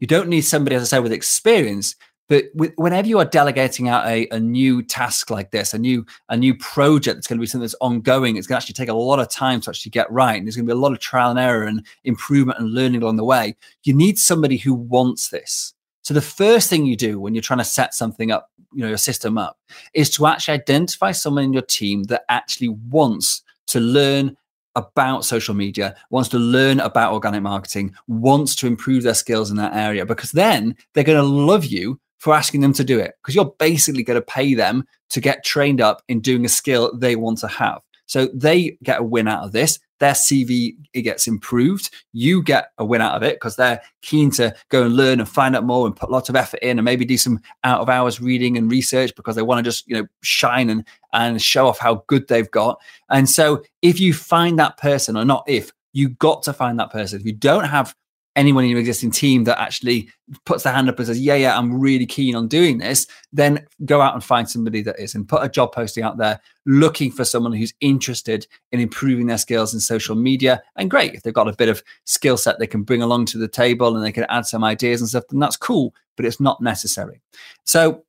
You 0.00 0.06
don't 0.06 0.28
need 0.28 0.42
somebody, 0.42 0.76
as 0.76 0.82
I 0.82 0.86
said, 0.86 1.02
with 1.02 1.12
experience. 1.12 1.94
But 2.28 2.46
with, 2.54 2.72
whenever 2.76 3.06
you 3.06 3.20
are 3.20 3.24
delegating 3.24 3.88
out 3.88 4.04
a, 4.06 4.26
a 4.32 4.40
new 4.40 4.82
task 4.82 5.30
like 5.30 5.52
this, 5.52 5.74
a 5.74 5.78
new 5.78 6.04
a 6.28 6.36
new 6.36 6.56
project 6.56 7.16
that's 7.16 7.26
going 7.28 7.38
to 7.38 7.40
be 7.40 7.46
something 7.46 7.62
that's 7.62 7.76
ongoing, 7.80 8.36
it's 8.36 8.48
going 8.48 8.58
to 8.58 8.64
actually 8.64 8.74
take 8.74 8.88
a 8.88 8.94
lot 8.94 9.20
of 9.20 9.30
time 9.30 9.60
to 9.60 9.70
actually 9.70 9.90
get 9.90 10.10
right. 10.10 10.36
And 10.36 10.46
there's 10.46 10.56
going 10.56 10.66
to 10.66 10.74
be 10.74 10.76
a 10.76 10.80
lot 10.80 10.92
of 10.92 10.98
trial 10.98 11.30
and 11.30 11.38
error 11.38 11.62
and 11.62 11.86
improvement 12.04 12.58
and 12.58 12.74
learning 12.74 13.02
along 13.02 13.16
the 13.16 13.24
way. 13.24 13.56
You 13.84 13.94
need 13.94 14.18
somebody 14.18 14.56
who 14.56 14.74
wants 14.74 15.28
this. 15.28 15.72
So 16.02 16.14
the 16.14 16.20
first 16.20 16.68
thing 16.68 16.86
you 16.86 16.96
do 16.96 17.20
when 17.20 17.34
you're 17.34 17.42
trying 17.42 17.58
to 17.58 17.64
set 17.64 17.94
something 17.94 18.30
up, 18.30 18.50
you 18.72 18.82
know, 18.82 18.88
your 18.88 18.96
system 18.96 19.38
up, 19.38 19.58
is 19.94 20.10
to 20.10 20.26
actually 20.26 20.54
identify 20.54 21.12
someone 21.12 21.44
in 21.44 21.52
your 21.52 21.62
team 21.62 22.04
that 22.04 22.24
actually 22.28 22.68
wants 22.68 23.42
to 23.68 23.80
learn 23.80 24.36
about 24.76 25.24
social 25.24 25.54
media, 25.54 25.96
wants 26.10 26.28
to 26.28 26.38
learn 26.38 26.78
about 26.78 27.12
organic 27.12 27.42
marketing, 27.42 27.94
wants 28.06 28.54
to 28.56 28.66
improve 28.66 29.02
their 29.02 29.14
skills 29.14 29.50
in 29.50 29.56
that 29.56 29.74
area, 29.74 30.06
because 30.06 30.30
then 30.30 30.76
they're 30.94 31.02
going 31.02 31.18
to 31.18 31.26
love 31.26 31.64
you 31.64 31.98
for 32.18 32.34
asking 32.34 32.60
them 32.60 32.72
to 32.72 32.84
do 32.84 32.98
it 32.98 33.14
because 33.22 33.34
you're 33.34 33.54
basically 33.58 34.02
going 34.02 34.18
to 34.18 34.24
pay 34.24 34.54
them 34.54 34.84
to 35.10 35.20
get 35.20 35.44
trained 35.44 35.80
up 35.80 36.02
in 36.08 36.20
doing 36.20 36.44
a 36.44 36.48
skill 36.48 36.96
they 36.96 37.14
want 37.14 37.38
to 37.38 37.48
have. 37.48 37.80
So 38.06 38.28
they 38.32 38.78
get 38.82 39.00
a 39.00 39.04
win 39.04 39.28
out 39.28 39.44
of 39.44 39.52
this 39.52 39.78
their 39.98 40.12
CV 40.12 40.76
it 40.92 41.02
gets 41.02 41.26
improved. 41.26 41.90
You 42.12 42.42
get 42.42 42.70
a 42.78 42.84
win 42.84 43.00
out 43.00 43.14
of 43.14 43.22
it 43.22 43.36
because 43.36 43.56
they're 43.56 43.80
keen 44.02 44.30
to 44.32 44.54
go 44.68 44.84
and 44.84 44.94
learn 44.94 45.20
and 45.20 45.28
find 45.28 45.56
out 45.56 45.64
more 45.64 45.86
and 45.86 45.96
put 45.96 46.10
lots 46.10 46.28
of 46.28 46.36
effort 46.36 46.60
in 46.60 46.78
and 46.78 46.84
maybe 46.84 47.04
do 47.04 47.16
some 47.16 47.40
out 47.64 47.80
of 47.80 47.88
hours 47.88 48.20
reading 48.20 48.56
and 48.56 48.70
research 48.70 49.14
because 49.16 49.36
they 49.36 49.42
want 49.42 49.58
to 49.58 49.62
just 49.62 49.86
you 49.88 49.96
know 49.96 50.06
shine 50.22 50.70
and 50.70 50.84
and 51.12 51.40
show 51.40 51.66
off 51.66 51.78
how 51.78 52.04
good 52.06 52.28
they've 52.28 52.50
got. 52.50 52.80
And 53.08 53.28
so 53.28 53.62
if 53.82 53.98
you 54.00 54.12
find 54.12 54.58
that 54.58 54.76
person 54.76 55.16
or 55.16 55.24
not 55.24 55.44
if 55.46 55.72
you 55.92 56.10
got 56.10 56.42
to 56.42 56.52
find 56.52 56.78
that 56.78 56.90
person. 56.90 57.18
If 57.18 57.24
you 57.24 57.32
don't 57.32 57.64
have 57.64 57.94
anyone 58.36 58.64
in 58.64 58.70
your 58.70 58.78
existing 58.78 59.10
team 59.10 59.44
that 59.44 59.60
actually 59.60 60.08
puts 60.44 60.62
their 60.62 60.72
hand 60.72 60.88
up 60.88 60.98
and 60.98 61.06
says, 61.06 61.20
Yeah, 61.20 61.34
yeah, 61.34 61.58
I'm 61.58 61.80
really 61.80 62.06
keen 62.06 62.36
on 62.36 62.46
doing 62.46 62.78
this, 62.78 63.06
then 63.32 63.66
go 63.84 64.00
out 64.00 64.14
and 64.14 64.22
find 64.22 64.48
somebody 64.48 64.82
that 64.82 65.00
is 65.00 65.14
and 65.14 65.28
put 65.28 65.42
a 65.42 65.48
job 65.48 65.72
posting 65.72 66.04
out 66.04 66.18
there 66.18 66.40
looking 66.66 67.10
for 67.10 67.24
someone 67.24 67.52
who's 67.52 67.74
interested 67.80 68.46
in 68.72 68.80
improving 68.80 69.26
their 69.26 69.38
skills 69.38 69.72
in 69.72 69.80
social 69.80 70.14
media. 70.14 70.62
And 70.76 70.90
great, 70.90 71.14
if 71.14 71.22
they've 71.22 71.34
got 71.34 71.48
a 71.48 71.56
bit 71.56 71.68
of 71.68 71.82
skill 72.04 72.36
set 72.36 72.58
they 72.58 72.66
can 72.66 72.82
bring 72.82 73.02
along 73.02 73.26
to 73.26 73.38
the 73.38 73.48
table 73.48 73.96
and 73.96 74.04
they 74.04 74.12
can 74.12 74.26
add 74.28 74.46
some 74.46 74.62
ideas 74.62 75.00
and 75.00 75.08
stuff, 75.08 75.24
then 75.30 75.40
that's 75.40 75.56
cool, 75.56 75.94
but 76.16 76.26
it's 76.26 76.40
not 76.40 76.60
necessary. 76.60 77.20
So 77.64 78.04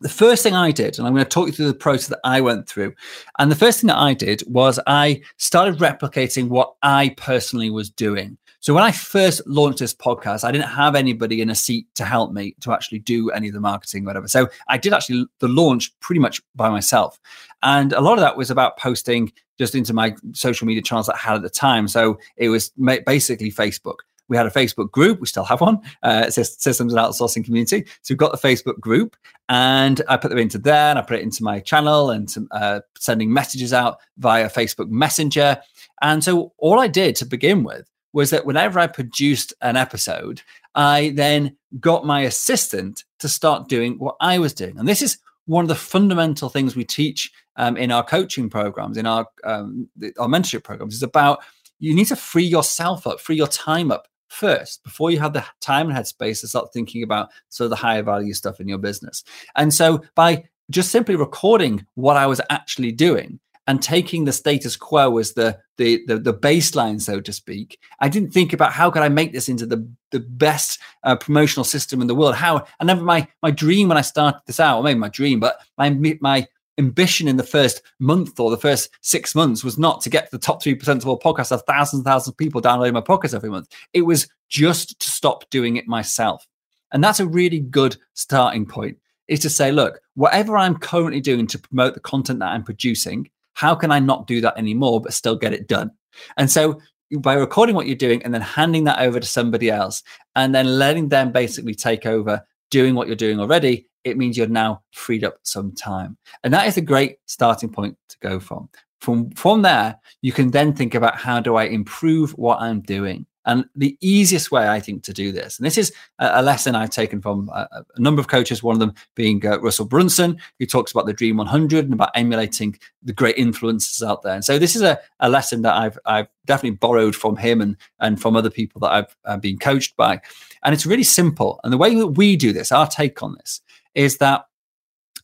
the 0.00 0.08
first 0.08 0.42
thing 0.42 0.54
I 0.54 0.72
did, 0.72 0.98
and 0.98 1.06
I'm 1.06 1.14
going 1.14 1.24
to 1.24 1.28
talk 1.28 1.46
you 1.46 1.52
through 1.52 1.68
the 1.68 1.74
process 1.74 2.08
that 2.08 2.20
I 2.24 2.40
went 2.40 2.68
through. 2.68 2.94
And 3.38 3.50
the 3.50 3.56
first 3.56 3.80
thing 3.80 3.88
that 3.88 3.98
I 3.98 4.14
did 4.14 4.42
was 4.46 4.80
I 4.86 5.22
started 5.36 5.78
replicating 5.78 6.48
what 6.48 6.74
I 6.82 7.14
personally 7.16 7.70
was 7.70 7.90
doing. 7.90 8.38
So 8.62 8.72
when 8.72 8.84
I 8.84 8.92
first 8.92 9.44
launched 9.44 9.80
this 9.80 9.92
podcast, 9.92 10.44
I 10.44 10.52
didn't 10.52 10.68
have 10.68 10.94
anybody 10.94 11.42
in 11.42 11.50
a 11.50 11.54
seat 11.54 11.92
to 11.96 12.04
help 12.04 12.32
me 12.32 12.54
to 12.60 12.72
actually 12.72 13.00
do 13.00 13.28
any 13.30 13.48
of 13.48 13.54
the 13.54 13.60
marketing, 13.60 14.04
whatever. 14.04 14.28
So 14.28 14.48
I 14.68 14.78
did 14.78 14.92
actually 14.92 15.26
the 15.40 15.48
launch 15.48 15.98
pretty 15.98 16.20
much 16.20 16.40
by 16.54 16.70
myself. 16.70 17.18
And 17.64 17.92
a 17.92 18.00
lot 18.00 18.12
of 18.12 18.20
that 18.20 18.36
was 18.36 18.52
about 18.52 18.78
posting 18.78 19.32
just 19.58 19.74
into 19.74 19.92
my 19.92 20.14
social 20.32 20.68
media 20.68 20.80
channels 20.80 21.06
that 21.06 21.16
I 21.16 21.18
had 21.18 21.34
at 21.34 21.42
the 21.42 21.50
time. 21.50 21.88
So 21.88 22.20
it 22.36 22.50
was 22.50 22.70
basically 23.04 23.50
Facebook. 23.50 23.96
We 24.28 24.36
had 24.36 24.46
a 24.46 24.50
Facebook 24.50 24.92
group. 24.92 25.18
We 25.18 25.26
still 25.26 25.42
have 25.42 25.60
one. 25.60 25.80
Uh, 26.04 26.30
Systems 26.30 26.94
and 26.94 27.02
Outsourcing 27.02 27.44
Community. 27.44 27.84
So 28.02 28.14
we've 28.14 28.18
got 28.18 28.30
the 28.30 28.48
Facebook 28.48 28.78
group, 28.78 29.16
and 29.48 30.00
I 30.08 30.16
put 30.16 30.28
them 30.28 30.38
into 30.38 30.58
there, 30.58 30.90
and 30.90 31.00
I 31.00 31.02
put 31.02 31.16
it 31.16 31.22
into 31.22 31.42
my 31.42 31.58
channel, 31.58 32.10
and 32.10 32.30
some, 32.30 32.46
uh, 32.52 32.80
sending 32.96 33.32
messages 33.32 33.72
out 33.72 33.98
via 34.18 34.48
Facebook 34.48 34.88
Messenger. 34.88 35.58
And 36.00 36.22
so 36.22 36.52
all 36.58 36.78
I 36.78 36.86
did 36.86 37.16
to 37.16 37.26
begin 37.26 37.64
with 37.64 37.90
was 38.12 38.30
that 38.30 38.46
whenever 38.46 38.78
I 38.78 38.86
produced 38.86 39.54
an 39.60 39.76
episode, 39.76 40.42
I 40.74 41.12
then 41.14 41.56
got 41.80 42.06
my 42.06 42.22
assistant 42.22 43.04
to 43.18 43.28
start 43.28 43.68
doing 43.68 43.98
what 43.98 44.16
I 44.20 44.38
was 44.38 44.52
doing. 44.52 44.78
And 44.78 44.88
this 44.88 45.02
is 45.02 45.18
one 45.46 45.64
of 45.64 45.68
the 45.68 45.74
fundamental 45.74 46.48
things 46.48 46.76
we 46.76 46.84
teach 46.84 47.32
um, 47.56 47.76
in 47.76 47.90
our 47.90 48.04
coaching 48.04 48.48
programs, 48.48 48.96
in 48.96 49.06
our 49.06 49.26
um, 49.44 49.88
our 50.18 50.28
mentorship 50.28 50.64
programs, 50.64 50.94
is 50.94 51.02
about 51.02 51.42
you 51.78 51.94
need 51.94 52.06
to 52.06 52.16
free 52.16 52.44
yourself 52.44 53.06
up, 53.06 53.20
free 53.20 53.36
your 53.36 53.48
time 53.48 53.90
up 53.90 54.08
first 54.28 54.82
before 54.82 55.10
you 55.10 55.18
have 55.18 55.34
the 55.34 55.44
time 55.60 55.90
and 55.90 55.98
headspace 55.98 56.40
to 56.40 56.48
start 56.48 56.72
thinking 56.72 57.02
about 57.02 57.28
sort 57.50 57.66
of 57.66 57.70
the 57.70 57.76
higher 57.76 58.02
value 58.02 58.32
stuff 58.32 58.60
in 58.60 58.68
your 58.68 58.78
business. 58.78 59.22
And 59.56 59.74
so 59.74 60.02
by 60.14 60.44
just 60.70 60.90
simply 60.90 61.16
recording 61.16 61.86
what 61.94 62.16
I 62.16 62.26
was 62.26 62.40
actually 62.48 62.92
doing, 62.92 63.40
and 63.66 63.82
taking 63.82 64.24
the 64.24 64.32
status 64.32 64.76
quo 64.76 65.18
as 65.18 65.32
the, 65.34 65.58
the 65.76 66.04
the 66.06 66.18
the, 66.18 66.34
baseline, 66.34 67.00
so 67.00 67.20
to 67.20 67.32
speak. 67.32 67.78
I 68.00 68.08
didn't 68.08 68.32
think 68.32 68.52
about 68.52 68.72
how 68.72 68.90
could 68.90 69.02
I 69.02 69.08
make 69.08 69.32
this 69.32 69.48
into 69.48 69.66
the 69.66 69.88
the 70.10 70.20
best 70.20 70.80
uh, 71.04 71.16
promotional 71.16 71.64
system 71.64 72.00
in 72.00 72.06
the 72.06 72.14
world. 72.14 72.34
How 72.34 72.66
and 72.80 72.86
never 72.86 73.02
my 73.02 73.26
my 73.42 73.50
dream 73.50 73.88
when 73.88 73.98
I 73.98 74.02
started 74.02 74.40
this 74.46 74.60
out, 74.60 74.78
or 74.78 74.82
maybe 74.82 74.98
my 74.98 75.08
dream, 75.08 75.40
but 75.40 75.58
my 75.78 75.90
my 76.20 76.46
ambition 76.78 77.28
in 77.28 77.36
the 77.36 77.42
first 77.42 77.82
month 77.98 78.40
or 78.40 78.50
the 78.50 78.56
first 78.56 78.90
six 79.02 79.34
months 79.34 79.62
was 79.62 79.78
not 79.78 80.00
to 80.00 80.10
get 80.10 80.24
to 80.24 80.30
the 80.32 80.38
top 80.38 80.62
3% 80.62 80.88
of 80.96 81.06
all 81.06 81.18
podcasts, 81.18 81.50
have 81.50 81.62
thousands 81.64 82.00
and 82.00 82.04
thousands 82.04 82.32
of 82.32 82.36
people 82.38 82.62
downloading 82.62 82.94
my 82.94 83.00
podcast 83.00 83.34
every 83.34 83.50
month. 83.50 83.68
It 83.92 84.02
was 84.02 84.26
just 84.48 84.98
to 85.00 85.10
stop 85.10 85.48
doing 85.50 85.76
it 85.76 85.86
myself. 85.86 86.46
And 86.92 87.04
that's 87.04 87.20
a 87.20 87.26
really 87.26 87.60
good 87.60 87.96
starting 88.14 88.66
point 88.66 88.98
is 89.28 89.40
to 89.40 89.50
say, 89.50 89.72
look, 89.72 90.00
whatever 90.14 90.56
I'm 90.56 90.76
currently 90.76 91.20
doing 91.20 91.46
to 91.48 91.58
promote 91.58 91.94
the 91.94 92.00
content 92.00 92.40
that 92.40 92.50
I'm 92.50 92.64
producing, 92.64 93.30
how 93.62 93.76
can 93.76 93.92
I 93.92 94.00
not 94.00 94.26
do 94.26 94.40
that 94.40 94.58
anymore, 94.58 95.00
but 95.00 95.12
still 95.12 95.36
get 95.36 95.52
it 95.52 95.68
done? 95.68 95.92
And 96.36 96.50
so 96.50 96.80
by 97.20 97.34
recording 97.34 97.76
what 97.76 97.86
you're 97.86 97.94
doing 97.94 98.20
and 98.24 98.34
then 98.34 98.40
handing 98.40 98.82
that 98.84 98.98
over 98.98 99.20
to 99.20 99.26
somebody 99.26 99.70
else 99.70 100.02
and 100.34 100.52
then 100.52 100.80
letting 100.80 101.10
them 101.10 101.30
basically 101.30 101.76
take 101.76 102.04
over 102.04 102.44
doing 102.72 102.96
what 102.96 103.06
you're 103.06 103.14
doing 103.14 103.38
already, 103.38 103.86
it 104.02 104.18
means 104.18 104.36
you're 104.36 104.48
now 104.48 104.82
freed 104.90 105.22
up 105.22 105.36
some 105.44 105.70
time. 105.76 106.18
And 106.42 106.52
that 106.52 106.66
is 106.66 106.76
a 106.76 106.80
great 106.80 107.18
starting 107.26 107.70
point 107.70 107.96
to 108.08 108.16
go 108.20 108.40
from. 108.40 108.68
From, 109.00 109.30
from 109.30 109.62
there, 109.62 109.94
you 110.22 110.32
can 110.32 110.50
then 110.50 110.74
think 110.74 110.96
about 110.96 111.16
how 111.16 111.38
do 111.38 111.54
I 111.54 111.66
improve 111.66 112.32
what 112.32 112.60
I'm 112.60 112.80
doing? 112.80 113.26
And 113.44 113.64
the 113.74 113.96
easiest 114.00 114.52
way, 114.52 114.68
I 114.68 114.78
think, 114.78 115.02
to 115.04 115.12
do 115.12 115.32
this, 115.32 115.58
and 115.58 115.66
this 115.66 115.76
is 115.76 115.92
a, 116.18 116.42
lesson 116.42 116.74
I've 116.74 116.90
taken 116.90 117.20
from 117.20 117.48
a, 117.52 117.68
a, 117.96 118.00
number 118.00 118.20
of 118.20 118.28
coaches, 118.28 118.62
one 118.62 118.74
of 118.74 118.80
them 118.80 118.94
being 119.14 119.44
uh, 119.44 119.60
Russell 119.60 119.86
Brunson, 119.86 120.38
who 120.58 120.66
talks 120.66 120.92
about 120.92 121.06
the 121.06 121.12
Dream 121.12 121.36
100 121.36 121.84
and 121.84 121.94
about 121.94 122.10
emulating 122.14 122.78
the 123.02 123.12
great 123.12 123.36
influences 123.36 124.02
out 124.02 124.22
there. 124.22 124.34
And 124.34 124.44
so 124.44 124.58
this 124.58 124.76
is 124.76 124.82
a, 124.82 124.98
a 125.20 125.28
lesson 125.28 125.62
that 125.62 125.74
I've, 125.74 125.98
I've 126.04 126.28
definitely 126.46 126.76
borrowed 126.76 127.16
from 127.16 127.36
him 127.36 127.60
and, 127.60 127.76
and 127.98 128.20
from 128.20 128.36
other 128.36 128.50
people 128.50 128.80
that 128.80 128.92
I've, 128.92 129.16
I've 129.24 129.40
been 129.40 129.58
coached 129.58 129.96
by. 129.96 130.20
And 130.62 130.74
it's 130.74 130.86
really 130.86 131.02
simple. 131.02 131.58
And 131.64 131.72
the 131.72 131.78
way 131.78 131.94
that 131.96 132.08
we 132.08 132.36
do 132.36 132.52
this, 132.52 132.70
our 132.70 132.86
take 132.86 133.22
on 133.22 133.34
this, 133.34 133.60
is 133.94 134.18
that 134.18 134.46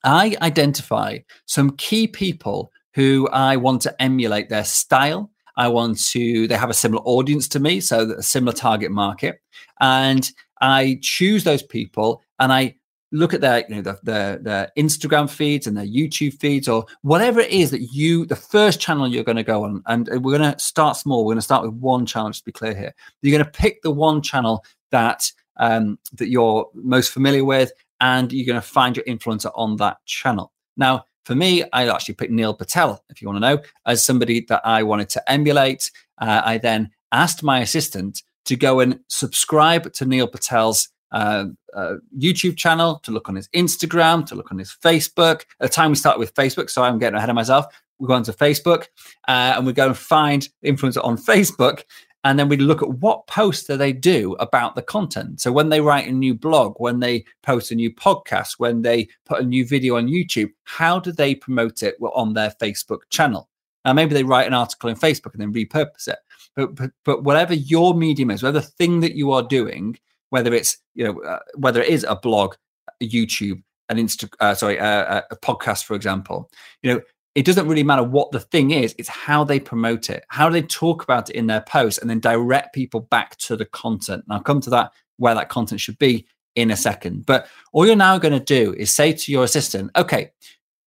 I 0.04 0.36
identify 0.42 1.18
some 1.46 1.70
key 1.76 2.08
people 2.08 2.72
who 2.94 3.28
I 3.32 3.56
want 3.56 3.82
to 3.82 4.02
emulate 4.02 4.48
their 4.48 4.64
style 4.64 5.30
I 5.58 5.68
want 5.68 5.98
to, 6.12 6.46
they 6.48 6.56
have 6.56 6.70
a 6.70 6.74
similar 6.74 7.02
audience 7.02 7.48
to 7.48 7.60
me, 7.60 7.80
so 7.80 8.12
a 8.12 8.22
similar 8.22 8.52
target 8.52 8.90
market. 8.90 9.40
And 9.80 10.30
I 10.60 10.98
choose 11.02 11.44
those 11.44 11.62
people 11.62 12.22
and 12.38 12.52
I 12.52 12.76
look 13.10 13.34
at 13.34 13.40
their, 13.40 13.64
you 13.68 13.76
know, 13.76 13.82
the, 13.82 13.98
the, 14.04 14.38
their 14.40 14.70
Instagram 14.78 15.28
feeds 15.28 15.66
and 15.66 15.76
their 15.76 15.86
YouTube 15.86 16.38
feeds 16.38 16.68
or 16.68 16.86
whatever 17.02 17.40
it 17.40 17.50
is 17.50 17.70
that 17.72 17.92
you, 17.92 18.24
the 18.24 18.36
first 18.36 18.80
channel 18.80 19.08
you're 19.08 19.24
going 19.24 19.36
to 19.36 19.42
go 19.42 19.64
on. 19.64 19.82
And 19.86 20.08
we're 20.22 20.38
going 20.38 20.52
to 20.52 20.58
start 20.58 20.96
small. 20.96 21.24
We're 21.24 21.32
going 21.32 21.38
to 21.38 21.42
start 21.42 21.64
with 21.64 21.74
one 21.74 22.06
channel, 22.06 22.30
just 22.30 22.42
to 22.42 22.46
be 22.46 22.52
clear 22.52 22.74
here. 22.74 22.94
You're 23.22 23.36
going 23.36 23.44
to 23.44 23.58
pick 23.58 23.82
the 23.82 23.90
one 23.90 24.22
channel 24.22 24.64
that 24.90 25.30
um, 25.56 25.98
that 26.12 26.28
you're 26.28 26.68
most 26.74 27.10
familiar 27.10 27.44
with, 27.44 27.72
and 28.00 28.32
you're 28.32 28.46
going 28.46 28.60
to 28.60 28.66
find 28.66 28.96
your 28.96 29.04
influencer 29.06 29.50
on 29.56 29.76
that 29.76 29.96
channel. 30.04 30.52
Now, 30.76 31.04
for 31.28 31.34
me, 31.34 31.62
I 31.74 31.86
actually 31.86 32.14
picked 32.14 32.32
Neil 32.32 32.54
Patel, 32.54 33.04
if 33.10 33.20
you 33.20 33.28
want 33.28 33.36
to 33.36 33.40
know, 33.40 33.62
as 33.84 34.02
somebody 34.02 34.46
that 34.48 34.62
I 34.64 34.82
wanted 34.82 35.10
to 35.10 35.30
emulate. 35.30 35.90
Uh, 36.16 36.40
I 36.42 36.56
then 36.56 36.88
asked 37.12 37.42
my 37.42 37.60
assistant 37.60 38.22
to 38.46 38.56
go 38.56 38.80
and 38.80 39.00
subscribe 39.08 39.92
to 39.92 40.06
Neil 40.06 40.26
Patel's 40.26 40.88
uh, 41.12 41.44
uh, 41.74 41.96
YouTube 42.18 42.56
channel, 42.56 42.98
to 43.00 43.10
look 43.10 43.28
on 43.28 43.36
his 43.36 43.46
Instagram, 43.48 44.24
to 44.24 44.36
look 44.36 44.50
on 44.50 44.56
his 44.56 44.74
Facebook. 44.82 45.42
At 45.60 45.68
the 45.68 45.68
time 45.68 45.90
we 45.90 45.96
started 45.96 46.18
with 46.18 46.32
Facebook, 46.32 46.70
so 46.70 46.82
I'm 46.82 46.98
getting 46.98 47.18
ahead 47.18 47.28
of 47.28 47.34
myself. 47.34 47.66
We 47.98 48.08
go 48.08 48.14
onto 48.14 48.32
Facebook 48.32 48.86
uh, 49.28 49.52
and 49.54 49.66
we 49.66 49.74
go 49.74 49.88
and 49.88 49.98
find 49.98 50.48
influencer 50.64 51.04
on 51.04 51.18
Facebook 51.30 51.82
and 52.24 52.38
then 52.38 52.48
we 52.48 52.56
look 52.56 52.82
at 52.82 52.90
what 52.90 53.26
posts 53.26 53.64
do 53.64 53.76
they 53.76 53.92
do 53.92 54.34
about 54.40 54.74
the 54.74 54.82
content. 54.82 55.40
So 55.40 55.52
when 55.52 55.68
they 55.68 55.80
write 55.80 56.08
a 56.08 56.12
new 56.12 56.34
blog 56.34 56.74
when 56.78 57.00
they 57.00 57.24
post 57.42 57.70
a 57.70 57.74
new 57.74 57.92
podcast 57.92 58.54
when 58.58 58.82
they 58.82 59.08
put 59.24 59.40
a 59.40 59.44
new 59.44 59.66
video 59.66 59.96
on 59.96 60.08
youtube 60.08 60.50
how 60.64 60.98
do 60.98 61.12
they 61.12 61.34
promote 61.34 61.82
it 61.82 61.96
on 62.00 62.34
their 62.34 62.50
facebook 62.60 63.00
channel? 63.10 63.48
Now 63.84 63.92
maybe 63.92 64.14
they 64.14 64.24
write 64.24 64.46
an 64.46 64.54
article 64.54 64.90
in 64.90 64.96
facebook 64.96 65.34
and 65.34 65.40
then 65.40 65.52
repurpose 65.52 66.08
it. 66.08 66.18
But 66.56 66.74
but, 66.74 66.90
but 67.04 67.24
whatever 67.24 67.54
your 67.54 67.94
medium 67.94 68.30
is 68.30 68.42
whatever 68.42 68.60
thing 68.60 69.00
that 69.00 69.14
you 69.14 69.32
are 69.32 69.42
doing 69.42 69.96
whether 70.30 70.52
it's 70.52 70.78
you 70.94 71.04
know 71.04 71.20
uh, 71.22 71.38
whether 71.54 71.80
it 71.80 71.88
is 71.88 72.04
a 72.04 72.16
blog 72.16 72.54
youtube 73.02 73.62
an 73.88 73.96
insta 73.96 74.28
uh, 74.40 74.54
sorry 74.54 74.78
uh, 74.78 75.22
a 75.30 75.36
podcast 75.36 75.84
for 75.84 75.94
example 75.94 76.50
you 76.82 76.92
know 76.92 77.00
it 77.38 77.46
doesn't 77.46 77.68
really 77.68 77.84
matter 77.84 78.02
what 78.02 78.32
the 78.32 78.40
thing 78.40 78.72
is, 78.72 78.96
it's 78.98 79.08
how 79.08 79.44
they 79.44 79.60
promote 79.60 80.10
it, 80.10 80.24
how 80.26 80.50
they 80.50 80.60
talk 80.60 81.04
about 81.04 81.30
it 81.30 81.36
in 81.36 81.46
their 81.46 81.60
posts, 81.60 82.00
and 82.00 82.10
then 82.10 82.18
direct 82.18 82.74
people 82.74 82.98
back 82.98 83.36
to 83.36 83.54
the 83.54 83.64
content. 83.64 84.24
And 84.24 84.32
I'll 84.32 84.42
come 84.42 84.60
to 84.62 84.70
that 84.70 84.92
where 85.18 85.36
that 85.36 85.48
content 85.48 85.80
should 85.80 86.00
be 86.00 86.26
in 86.56 86.72
a 86.72 86.76
second. 86.76 87.26
But 87.26 87.46
all 87.72 87.86
you're 87.86 87.94
now 87.94 88.18
going 88.18 88.36
to 88.36 88.44
do 88.44 88.74
is 88.76 88.90
say 88.90 89.12
to 89.12 89.30
your 89.30 89.44
assistant, 89.44 89.92
okay, 89.94 90.32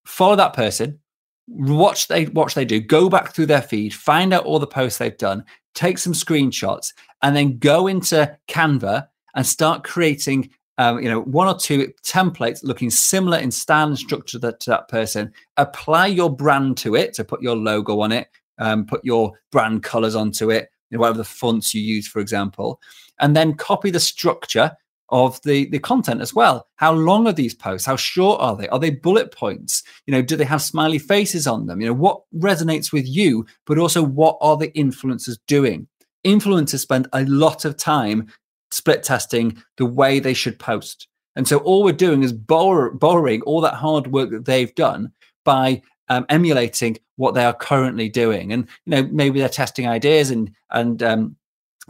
follow 0.05 0.35
that 0.35 0.51
person, 0.51 0.99
watch 1.47 2.09
they 2.09 2.25
watch 2.25 2.53
they 2.53 2.65
do, 2.65 2.81
go 2.81 3.07
back 3.07 3.33
through 3.33 3.45
their 3.45 3.61
feed, 3.61 3.93
find 3.93 4.33
out 4.33 4.43
all 4.43 4.59
the 4.59 4.67
posts 4.67 4.97
they've 4.97 5.17
done, 5.17 5.45
take 5.73 5.99
some 5.99 6.11
screenshots, 6.11 6.91
and 7.21 7.33
then 7.33 7.59
go 7.59 7.87
into 7.87 8.37
Canva 8.49 9.07
and 9.35 9.47
start 9.47 9.85
creating 9.85 10.49
um, 10.81 10.99
you 10.99 11.07
know, 11.07 11.21
one 11.21 11.47
or 11.47 11.55
two 11.55 11.93
templates 12.03 12.63
looking 12.63 12.89
similar 12.89 13.37
in 13.37 13.51
style 13.51 13.87
and 13.87 13.99
structure 13.99 14.39
to 14.39 14.47
that, 14.47 14.59
to 14.61 14.71
that 14.71 14.87
person. 14.87 15.31
Apply 15.57 16.07
your 16.07 16.35
brand 16.35 16.75
to 16.77 16.95
it, 16.95 17.13
to 17.13 17.23
put 17.23 17.39
your 17.39 17.55
logo 17.55 17.99
on 17.99 18.11
it, 18.11 18.29
um, 18.57 18.87
put 18.87 19.05
your 19.05 19.33
brand 19.51 19.83
colors 19.83 20.15
onto 20.15 20.49
it, 20.49 20.69
you 20.89 20.97
know, 20.97 21.01
whatever 21.01 21.19
the 21.19 21.23
fonts 21.23 21.75
you 21.75 21.81
use, 21.83 22.07
for 22.07 22.19
example, 22.19 22.81
and 23.19 23.35
then 23.35 23.53
copy 23.53 23.91
the 23.91 23.99
structure 23.99 24.71
of 25.09 25.39
the 25.43 25.69
the 25.69 25.77
content 25.77 26.19
as 26.19 26.33
well. 26.33 26.65
How 26.77 26.93
long 26.93 27.27
are 27.27 27.33
these 27.33 27.53
posts? 27.53 27.85
How 27.85 27.95
short 27.95 28.41
are 28.41 28.55
they? 28.55 28.67
Are 28.69 28.79
they 28.79 28.89
bullet 28.89 29.31
points? 29.31 29.83
You 30.07 30.13
know, 30.13 30.23
do 30.23 30.35
they 30.35 30.45
have 30.45 30.63
smiley 30.63 30.97
faces 30.97 31.45
on 31.45 31.67
them? 31.67 31.79
You 31.79 31.87
know, 31.87 31.93
what 31.93 32.23
resonates 32.35 32.91
with 32.91 33.07
you, 33.07 33.45
but 33.67 33.77
also 33.77 34.01
what 34.01 34.39
are 34.41 34.57
the 34.57 34.71
influencers 34.71 35.37
doing? 35.45 35.87
Influencers 36.25 36.79
spend 36.79 37.07
a 37.13 37.23
lot 37.25 37.65
of 37.65 37.77
time 37.77 38.31
split 38.71 39.03
testing 39.03 39.61
the 39.77 39.85
way 39.85 40.19
they 40.19 40.33
should 40.33 40.59
post. 40.59 41.07
And 41.35 41.47
so 41.47 41.57
all 41.59 41.83
we're 41.83 41.93
doing 41.93 42.23
is 42.23 42.33
borrow, 42.33 42.93
borrowing 42.93 43.41
all 43.43 43.61
that 43.61 43.75
hard 43.75 44.07
work 44.07 44.31
that 44.31 44.45
they've 44.45 44.73
done 44.75 45.11
by 45.45 45.81
um, 46.09 46.25
emulating 46.29 46.97
what 47.15 47.33
they 47.35 47.45
are 47.45 47.53
currently 47.53 48.09
doing. 48.09 48.51
And 48.51 48.67
you 48.85 48.91
know 48.91 49.09
maybe 49.11 49.39
they're 49.39 49.49
testing 49.49 49.87
ideas 49.87 50.29
and 50.29 50.51
and 50.71 51.01
um, 51.01 51.35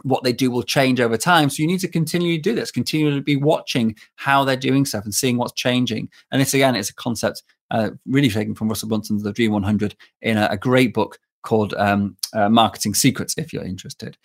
what 0.02 0.24
they 0.24 0.32
do 0.32 0.50
will 0.50 0.62
change 0.62 1.00
over 1.00 1.16
time. 1.16 1.50
So 1.50 1.62
you 1.62 1.66
need 1.66 1.80
to 1.80 1.88
continue 1.88 2.36
to 2.36 2.42
do 2.42 2.54
this, 2.54 2.70
continue 2.70 3.14
to 3.14 3.20
be 3.20 3.36
watching 3.36 3.96
how 4.16 4.44
they're 4.44 4.56
doing 4.56 4.84
stuff 4.84 5.04
and 5.04 5.14
seeing 5.14 5.38
what's 5.38 5.52
changing. 5.52 6.08
And 6.30 6.40
this 6.40 6.54
again, 6.54 6.76
it's 6.76 6.90
a 6.90 6.94
concept 6.94 7.42
uh, 7.70 7.90
really 8.06 8.28
taken 8.28 8.54
from 8.54 8.68
Russell 8.68 8.88
Brunson's 8.88 9.22
The 9.22 9.32
Dream 9.32 9.52
100 9.52 9.96
in 10.20 10.36
a, 10.36 10.48
a 10.52 10.56
great 10.56 10.94
book 10.94 11.18
called 11.42 11.74
um, 11.74 12.16
uh, 12.32 12.48
Marketing 12.48 12.94
Secrets, 12.94 13.34
if 13.36 13.52
you're 13.52 13.64
interested. 13.64 14.16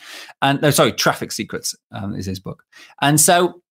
And 0.42 0.62
no, 0.62 0.72
sorry, 0.72 0.92
Traffic 0.92 1.32
Secrets 1.32 1.76
um, 1.92 2.16
is 2.16 2.26
his 2.26 2.40
book. 2.40 2.64
And 3.02 3.20
so 3.20 3.62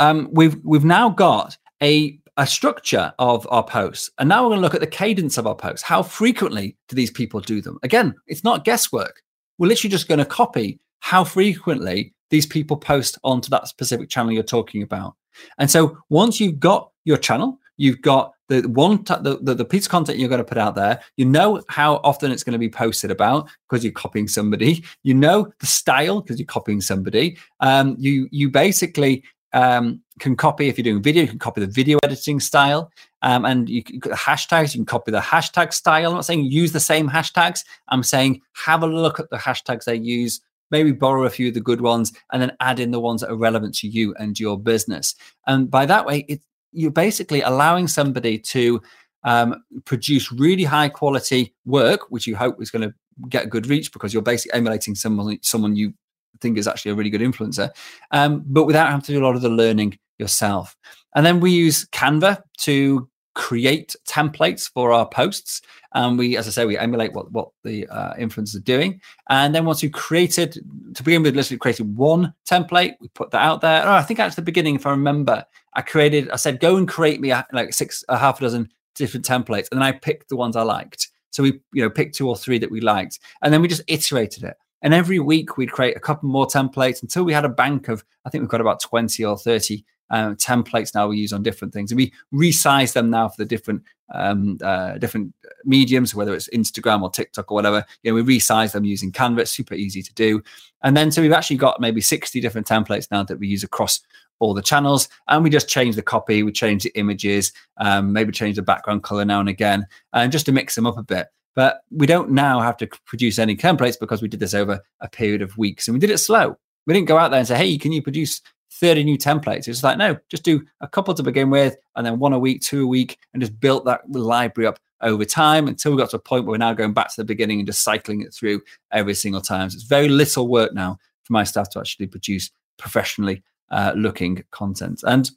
um, 0.00 0.28
we've 0.32 0.56
we've 0.64 0.84
now 0.84 1.10
got 1.10 1.56
a 1.82 2.18
a 2.36 2.46
structure 2.46 3.12
of 3.18 3.46
our 3.50 3.62
posts, 3.62 4.10
and 4.18 4.28
now 4.28 4.42
we're 4.42 4.50
going 4.50 4.58
to 4.58 4.62
look 4.62 4.74
at 4.74 4.80
the 4.80 4.86
cadence 4.86 5.38
of 5.38 5.46
our 5.46 5.54
posts. 5.54 5.82
How 5.82 6.02
frequently 6.02 6.76
do 6.88 6.96
these 6.96 7.10
people 7.10 7.40
do 7.40 7.60
them? 7.60 7.78
Again, 7.82 8.14
it's 8.26 8.42
not 8.42 8.64
guesswork. 8.64 9.22
We're 9.58 9.68
literally 9.68 9.92
just 9.92 10.08
going 10.08 10.18
to 10.18 10.24
copy 10.24 10.80
how 10.98 11.22
frequently 11.22 12.12
these 12.30 12.46
people 12.46 12.76
post 12.76 13.18
onto 13.22 13.50
that 13.50 13.68
specific 13.68 14.08
channel 14.08 14.32
you're 14.32 14.42
talking 14.42 14.82
about. 14.82 15.14
And 15.58 15.70
so 15.70 15.98
once 16.08 16.40
you've 16.40 16.58
got 16.58 16.90
your 17.04 17.18
channel, 17.18 17.58
you've 17.76 18.02
got 18.02 18.32
the 18.48 18.62
one 18.68 19.04
t- 19.04 19.14
the, 19.20 19.38
the, 19.40 19.54
the 19.54 19.64
piece 19.64 19.86
of 19.86 19.90
content 19.90 20.18
you're 20.18 20.28
going 20.28 20.38
to 20.38 20.44
put 20.44 20.58
out 20.58 20.74
there 20.74 21.00
you 21.16 21.24
know 21.24 21.62
how 21.68 21.96
often 22.04 22.30
it's 22.30 22.44
going 22.44 22.52
to 22.52 22.58
be 22.58 22.68
posted 22.68 23.10
about 23.10 23.48
because 23.68 23.84
you're 23.84 23.92
copying 23.92 24.28
somebody. 24.28 24.84
You 25.02 25.14
know 25.14 25.52
the 25.60 25.66
style 25.66 26.20
because 26.20 26.38
you're 26.38 26.46
copying 26.46 26.80
somebody. 26.80 27.36
Um, 27.60 27.96
you 27.98 28.28
you 28.30 28.50
basically 28.50 29.24
um, 29.52 30.00
can 30.18 30.36
copy 30.36 30.68
if 30.68 30.76
you're 30.76 30.84
doing 30.84 31.02
video 31.02 31.22
you 31.22 31.28
can 31.28 31.38
copy 31.38 31.60
the 31.60 31.66
video 31.66 31.98
editing 32.02 32.40
style. 32.40 32.90
Um, 33.22 33.44
and 33.44 33.68
you 33.68 33.82
can 33.82 34.00
the 34.00 34.10
hashtags 34.10 34.74
you 34.74 34.78
can 34.78 34.86
copy 34.86 35.10
the 35.10 35.20
hashtag 35.20 35.72
style. 35.72 36.10
I'm 36.10 36.14
not 36.14 36.26
saying 36.26 36.44
use 36.44 36.72
the 36.72 36.80
same 36.80 37.08
hashtags. 37.08 37.64
I'm 37.88 38.02
saying 38.02 38.42
have 38.64 38.82
a 38.82 38.86
look 38.86 39.18
at 39.18 39.30
the 39.30 39.38
hashtags 39.38 39.84
they 39.84 39.96
use 39.96 40.40
maybe 40.70 40.92
borrow 40.92 41.24
a 41.24 41.30
few 41.30 41.48
of 41.48 41.54
the 41.54 41.60
good 41.60 41.80
ones 41.80 42.12
and 42.32 42.42
then 42.42 42.50
add 42.60 42.80
in 42.80 42.90
the 42.90 42.98
ones 42.98 43.20
that 43.20 43.30
are 43.30 43.36
relevant 43.36 43.74
to 43.76 43.88
you 43.88 44.14
and 44.18 44.40
your 44.40 44.58
business. 44.58 45.14
And 45.46 45.70
by 45.70 45.86
that 45.86 46.06
way 46.06 46.24
it, 46.28 46.40
you're 46.74 46.90
basically 46.90 47.40
allowing 47.42 47.88
somebody 47.88 48.38
to 48.38 48.82
um, 49.22 49.64
produce 49.84 50.30
really 50.30 50.64
high 50.64 50.88
quality 50.88 51.54
work, 51.64 52.10
which 52.10 52.26
you 52.26 52.36
hope 52.36 52.60
is 52.60 52.70
going 52.70 52.88
to 52.88 52.94
get 53.28 53.48
good 53.48 53.66
reach 53.66 53.92
because 53.92 54.12
you're 54.12 54.22
basically 54.22 54.58
emulating 54.58 54.94
someone 54.94 55.38
someone 55.40 55.76
you 55.76 55.94
think 56.40 56.58
is 56.58 56.68
actually 56.68 56.90
a 56.90 56.94
really 56.94 57.10
good 57.10 57.20
influencer, 57.20 57.70
um, 58.10 58.42
but 58.46 58.64
without 58.64 58.88
having 58.88 59.02
to 59.02 59.12
do 59.12 59.22
a 59.22 59.24
lot 59.24 59.36
of 59.36 59.42
the 59.42 59.48
learning 59.48 59.98
yourself. 60.18 60.76
And 61.14 61.24
then 61.24 61.40
we 61.40 61.52
use 61.52 61.86
Canva 61.86 62.42
to 62.58 63.08
create 63.34 63.94
templates 64.08 64.70
for 64.70 64.92
our 64.92 65.08
posts. 65.08 65.60
And 65.92 66.18
we, 66.18 66.36
as 66.36 66.46
I 66.46 66.50
say, 66.50 66.66
we 66.66 66.78
emulate 66.78 67.12
what, 67.12 67.30
what 67.32 67.50
the 67.62 67.86
uh, 67.88 68.14
influencers 68.14 68.56
are 68.56 68.60
doing. 68.60 69.00
And 69.28 69.54
then 69.54 69.64
once 69.64 69.82
we've 69.82 69.92
created, 69.92 70.58
to 70.94 71.02
begin 71.02 71.22
with, 71.22 71.36
literally 71.36 71.58
created 71.58 71.96
one 71.96 72.34
template, 72.48 72.94
we 73.00 73.08
put 73.08 73.30
that 73.32 73.42
out 73.42 73.60
there. 73.60 73.82
Oh, 73.84 73.92
I 73.92 74.02
think 74.02 74.20
at 74.20 74.34
the 74.34 74.42
beginning, 74.42 74.76
if 74.76 74.86
I 74.86 74.90
remember, 74.90 75.44
I 75.74 75.82
created, 75.82 76.30
I 76.30 76.36
said, 76.36 76.60
go 76.60 76.76
and 76.76 76.88
create 76.88 77.20
me 77.20 77.30
a, 77.30 77.46
like 77.52 77.72
six, 77.74 78.04
a 78.08 78.16
half 78.16 78.38
a 78.38 78.42
dozen 78.42 78.70
different 78.94 79.26
templates. 79.26 79.68
And 79.70 79.80
then 79.80 79.82
I 79.82 79.92
picked 79.92 80.28
the 80.28 80.36
ones 80.36 80.56
I 80.56 80.62
liked. 80.62 81.10
So 81.30 81.42
we, 81.42 81.60
you 81.72 81.82
know, 81.82 81.90
picked 81.90 82.14
two 82.14 82.28
or 82.28 82.36
three 82.36 82.58
that 82.58 82.70
we 82.70 82.80
liked. 82.80 83.18
And 83.42 83.52
then 83.52 83.60
we 83.60 83.68
just 83.68 83.82
iterated 83.88 84.44
it. 84.44 84.56
And 84.82 84.92
every 84.92 85.18
week 85.18 85.56
we'd 85.56 85.72
create 85.72 85.96
a 85.96 86.00
couple 86.00 86.28
more 86.28 86.46
templates 86.46 87.02
until 87.02 87.24
we 87.24 87.32
had 87.32 87.44
a 87.44 87.48
bank 87.48 87.88
of, 87.88 88.04
I 88.24 88.30
think 88.30 88.42
we've 88.42 88.50
got 88.50 88.60
about 88.60 88.80
20 88.80 89.24
or 89.24 89.38
30 89.38 89.84
um, 90.14 90.36
templates 90.36 90.94
now 90.94 91.08
we 91.08 91.18
use 91.18 91.32
on 91.32 91.42
different 91.42 91.74
things, 91.74 91.90
and 91.90 91.98
we 91.98 92.12
resize 92.32 92.92
them 92.92 93.10
now 93.10 93.28
for 93.28 93.36
the 93.36 93.44
different 93.44 93.82
um, 94.12 94.58
uh, 94.62 94.96
different 94.98 95.34
mediums, 95.64 96.14
whether 96.14 96.34
it's 96.34 96.48
Instagram 96.50 97.02
or 97.02 97.10
TikTok 97.10 97.50
or 97.50 97.54
whatever. 97.54 97.84
You 98.02 98.10
know, 98.10 98.22
we 98.22 98.36
resize 98.36 98.72
them 98.72 98.84
using 98.84 99.10
Canva. 99.10 99.40
It's 99.40 99.50
super 99.50 99.74
easy 99.74 100.02
to 100.02 100.14
do, 100.14 100.42
and 100.82 100.96
then 100.96 101.10
so 101.10 101.20
we've 101.20 101.32
actually 101.32 101.56
got 101.56 101.80
maybe 101.80 102.00
sixty 102.00 102.40
different 102.40 102.66
templates 102.66 103.10
now 103.10 103.24
that 103.24 103.38
we 103.38 103.48
use 103.48 103.64
across 103.64 104.00
all 104.38 104.54
the 104.54 104.62
channels, 104.62 105.08
and 105.28 105.42
we 105.42 105.50
just 105.50 105.68
change 105.68 105.96
the 105.96 106.02
copy, 106.02 106.42
we 106.42 106.52
change 106.52 106.84
the 106.84 106.96
images, 106.98 107.52
um, 107.78 108.12
maybe 108.12 108.32
change 108.32 108.56
the 108.56 108.62
background 108.62 109.02
color 109.02 109.24
now 109.24 109.40
and 109.40 109.48
again, 109.48 109.86
and 110.12 110.32
just 110.32 110.46
to 110.46 110.52
mix 110.52 110.74
them 110.74 110.86
up 110.86 110.98
a 110.98 111.02
bit. 111.02 111.28
But 111.56 111.80
we 111.90 112.06
don't 112.06 112.30
now 112.30 112.60
have 112.60 112.76
to 112.78 112.88
produce 113.06 113.38
any 113.38 113.56
templates 113.56 113.98
because 113.98 114.20
we 114.22 114.28
did 114.28 114.40
this 114.40 114.54
over 114.54 114.80
a 115.00 115.08
period 115.08 115.42
of 115.42 115.58
weeks, 115.58 115.88
and 115.88 115.94
we 115.94 116.00
did 116.00 116.10
it 116.10 116.18
slow. 116.18 116.56
We 116.86 116.94
didn't 116.94 117.08
go 117.08 117.16
out 117.16 117.30
there 117.30 117.40
and 117.40 117.48
say, 117.48 117.56
"Hey, 117.56 117.78
can 117.78 117.92
you 117.92 118.02
produce 118.02 118.42
30 118.80 119.04
new 119.04 119.16
templates. 119.16 119.68
It's 119.68 119.82
like, 119.82 119.98
no, 119.98 120.16
just 120.28 120.42
do 120.42 120.64
a 120.80 120.88
couple 120.88 121.14
to 121.14 121.22
begin 121.22 121.50
with, 121.50 121.76
and 121.96 122.04
then 122.04 122.18
one 122.18 122.32
a 122.32 122.38
week, 122.38 122.62
two 122.62 122.84
a 122.84 122.86
week, 122.86 123.18
and 123.32 123.40
just 123.42 123.58
built 123.60 123.84
that 123.84 124.10
library 124.10 124.66
up 124.66 124.78
over 125.00 125.24
time 125.24 125.68
until 125.68 125.92
we 125.92 125.98
got 125.98 126.10
to 126.10 126.16
a 126.16 126.20
point 126.20 126.44
where 126.44 126.52
we're 126.52 126.58
now 126.58 126.72
going 126.72 126.94
back 126.94 127.08
to 127.08 127.16
the 127.16 127.24
beginning 127.24 127.60
and 127.60 127.66
just 127.66 127.82
cycling 127.82 128.22
it 128.22 128.32
through 128.32 128.62
every 128.90 129.14
single 129.14 129.40
time. 129.40 129.68
So 129.70 129.76
it's 129.76 129.84
very 129.84 130.08
little 130.08 130.48
work 130.48 130.72
now 130.74 130.98
for 131.24 131.32
my 131.32 131.44
staff 131.44 131.70
to 131.70 131.80
actually 131.80 132.06
produce 132.06 132.50
professionally 132.78 133.42
uh, 133.70 133.92
looking 133.96 134.42
content. 134.50 135.02
And 135.06 135.30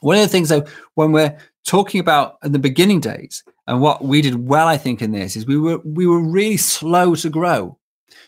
one 0.00 0.16
of 0.16 0.22
the 0.22 0.28
things, 0.28 0.48
though, 0.48 0.64
when 0.94 1.12
we're 1.12 1.36
talking 1.64 2.00
about 2.00 2.38
in 2.44 2.52
the 2.52 2.58
beginning 2.58 3.00
days, 3.00 3.42
and 3.66 3.80
what 3.80 4.04
we 4.04 4.22
did 4.22 4.46
well, 4.46 4.68
I 4.68 4.76
think, 4.76 5.02
in 5.02 5.10
this 5.12 5.36
is 5.36 5.46
we 5.46 5.58
were 5.58 5.78
we 5.78 6.06
were 6.06 6.20
really 6.20 6.56
slow 6.56 7.14
to 7.16 7.28
grow. 7.28 7.78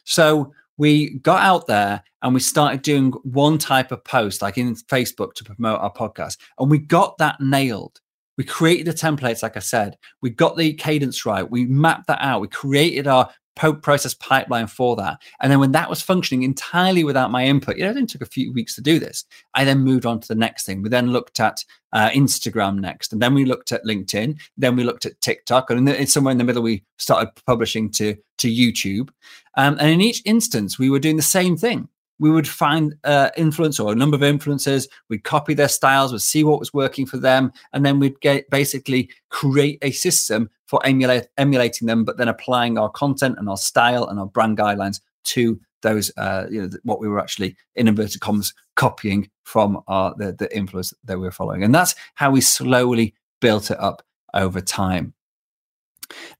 So 0.05 0.53
we 0.79 1.19
got 1.19 1.43
out 1.43 1.67
there 1.67 2.03
and 2.23 2.33
we 2.33 2.41
started 2.41 2.83
doing 2.83 3.13
one 3.25 3.59
type 3.59 3.93
of 3.93 4.03
post, 4.05 4.41
like 4.41 4.57
in 4.57 4.75
Facebook 4.75 5.35
to 5.35 5.45
promote 5.45 5.81
our 5.81 5.93
podcast. 5.93 6.39
And 6.59 6.71
we 6.71 6.79
got 6.79 7.19
that 7.19 7.41
nailed. 7.41 8.01
We 8.37 8.45
created 8.45 8.87
the 8.87 8.93
templates, 8.93 9.43
like 9.43 9.57
I 9.57 9.61
said. 9.61 9.99
We 10.23 10.31
got 10.31 10.57
the 10.57 10.73
cadence 10.73 11.27
right. 11.27 11.49
We 11.49 11.67
mapped 11.67 12.07
that 12.07 12.23
out. 12.23 12.41
We 12.41 12.49
created 12.49 13.09
our 13.09 13.29
process 13.59 14.15
pipeline 14.15 14.67
for 14.67 14.97
that. 14.97 15.21
And 15.41 15.51
then 15.51 15.61
when 15.61 15.73
that 15.73 15.91
was 15.91 16.01
functioning 16.01 16.43
entirely 16.43 17.05
without 17.05 17.31
my 17.31 17.45
input, 17.45 17.77
you 17.77 17.85
know, 17.85 17.91
it 17.91 17.97
only 17.97 18.07
took 18.07 18.23
a 18.23 18.27
few 18.27 18.53
weeks 18.53 18.75
to 18.77 18.81
do 18.81 18.99
this. 18.99 19.25
I 19.55 19.65
then 19.65 19.81
moved 19.81 20.07
on 20.07 20.21
to 20.21 20.29
the 20.29 20.35
next 20.35 20.65
thing. 20.65 20.83
We 20.83 20.89
then 20.89 21.13
looked 21.13 21.41
at 21.41 21.65
uh, 21.93 22.11
Instagram 22.11 22.79
next, 22.79 23.13
and 23.13 23.23
then 23.23 23.35
we 23.35 23.45
looked 23.45 23.73
at 23.73 23.85
LinkedIn. 23.85 24.39
Then 24.57 24.77
we 24.77 24.85
looked 24.85 25.07
at 25.07 25.21
TikTok, 25.21 25.71
and 25.71 26.09
somewhere 26.09 26.33
in 26.33 26.39
the 26.39 26.45
middle, 26.45 26.63
we 26.63 26.85
started 26.99 27.31
publishing 27.47 27.91
to 27.93 28.17
to 28.39 28.49
YouTube. 28.49 29.11
Um, 29.57 29.77
and 29.81 29.91
in 29.91 30.01
each 30.01 30.23
instance, 30.25 30.79
we 30.79 30.91
were 30.91 31.01
doing 31.01 31.17
the 31.17 31.23
same 31.23 31.57
thing 31.57 31.89
we 32.19 32.31
would 32.31 32.49
find 32.49 32.95
uh, 33.05 33.31
influence 33.37 33.79
or 33.79 33.93
a 33.93 33.97
number 33.97 34.17
of 34.17 34.23
influencers. 34.23 34.89
We'd 35.09 35.25
copy 35.25 35.55
their 35.55 35.69
styles, 35.69 36.13
we'd 36.13 36.21
see 36.21 36.45
what 36.45 36.59
was 36.59 36.75
working 36.75 37.07
for 37.07 37.17
them, 37.17 37.53
and 37.73 37.85
then 37.85 37.99
we'd 37.99 38.21
get 38.21 38.51
basically 38.51 39.11
create 39.31 39.79
a 39.83 39.91
system 39.91 40.51
for 40.67 40.85
emulate, 40.85 41.29
emulating 41.39 41.87
them, 41.87 42.05
but 42.05 42.19
then 42.19 42.29
applying 42.29 42.79
our 42.79 42.91
content 42.91 43.37
and 43.39 43.49
our 43.49 43.57
style 43.57 44.07
and 44.07 44.19
our 44.19 44.27
brand 44.27 44.59
guidelines 44.59 45.01
to 45.25 45.59
those, 45.83 46.11
uh, 46.17 46.47
you 46.51 46.63
know, 46.63 46.71
what 46.83 47.01
we 47.01 47.09
were 47.09 47.21
actually 47.21 47.57
in 47.77 47.89
inverted 47.89 48.21
commas 48.21 48.53
copying 48.75 49.31
from 49.45 49.81
our 49.87 50.15
the, 50.19 50.33
the 50.33 50.55
influence 50.57 50.93
that 51.05 51.19
we 51.19 51.25
were 51.25 51.31
following, 51.31 51.63
and 51.63 51.75
that's 51.75 51.95
how 52.15 52.31
we 52.31 52.41
slowly 52.41 53.15
built 53.41 53.71
it 53.71 53.79
up 53.81 54.03
over 54.35 54.61
time. 54.61 55.15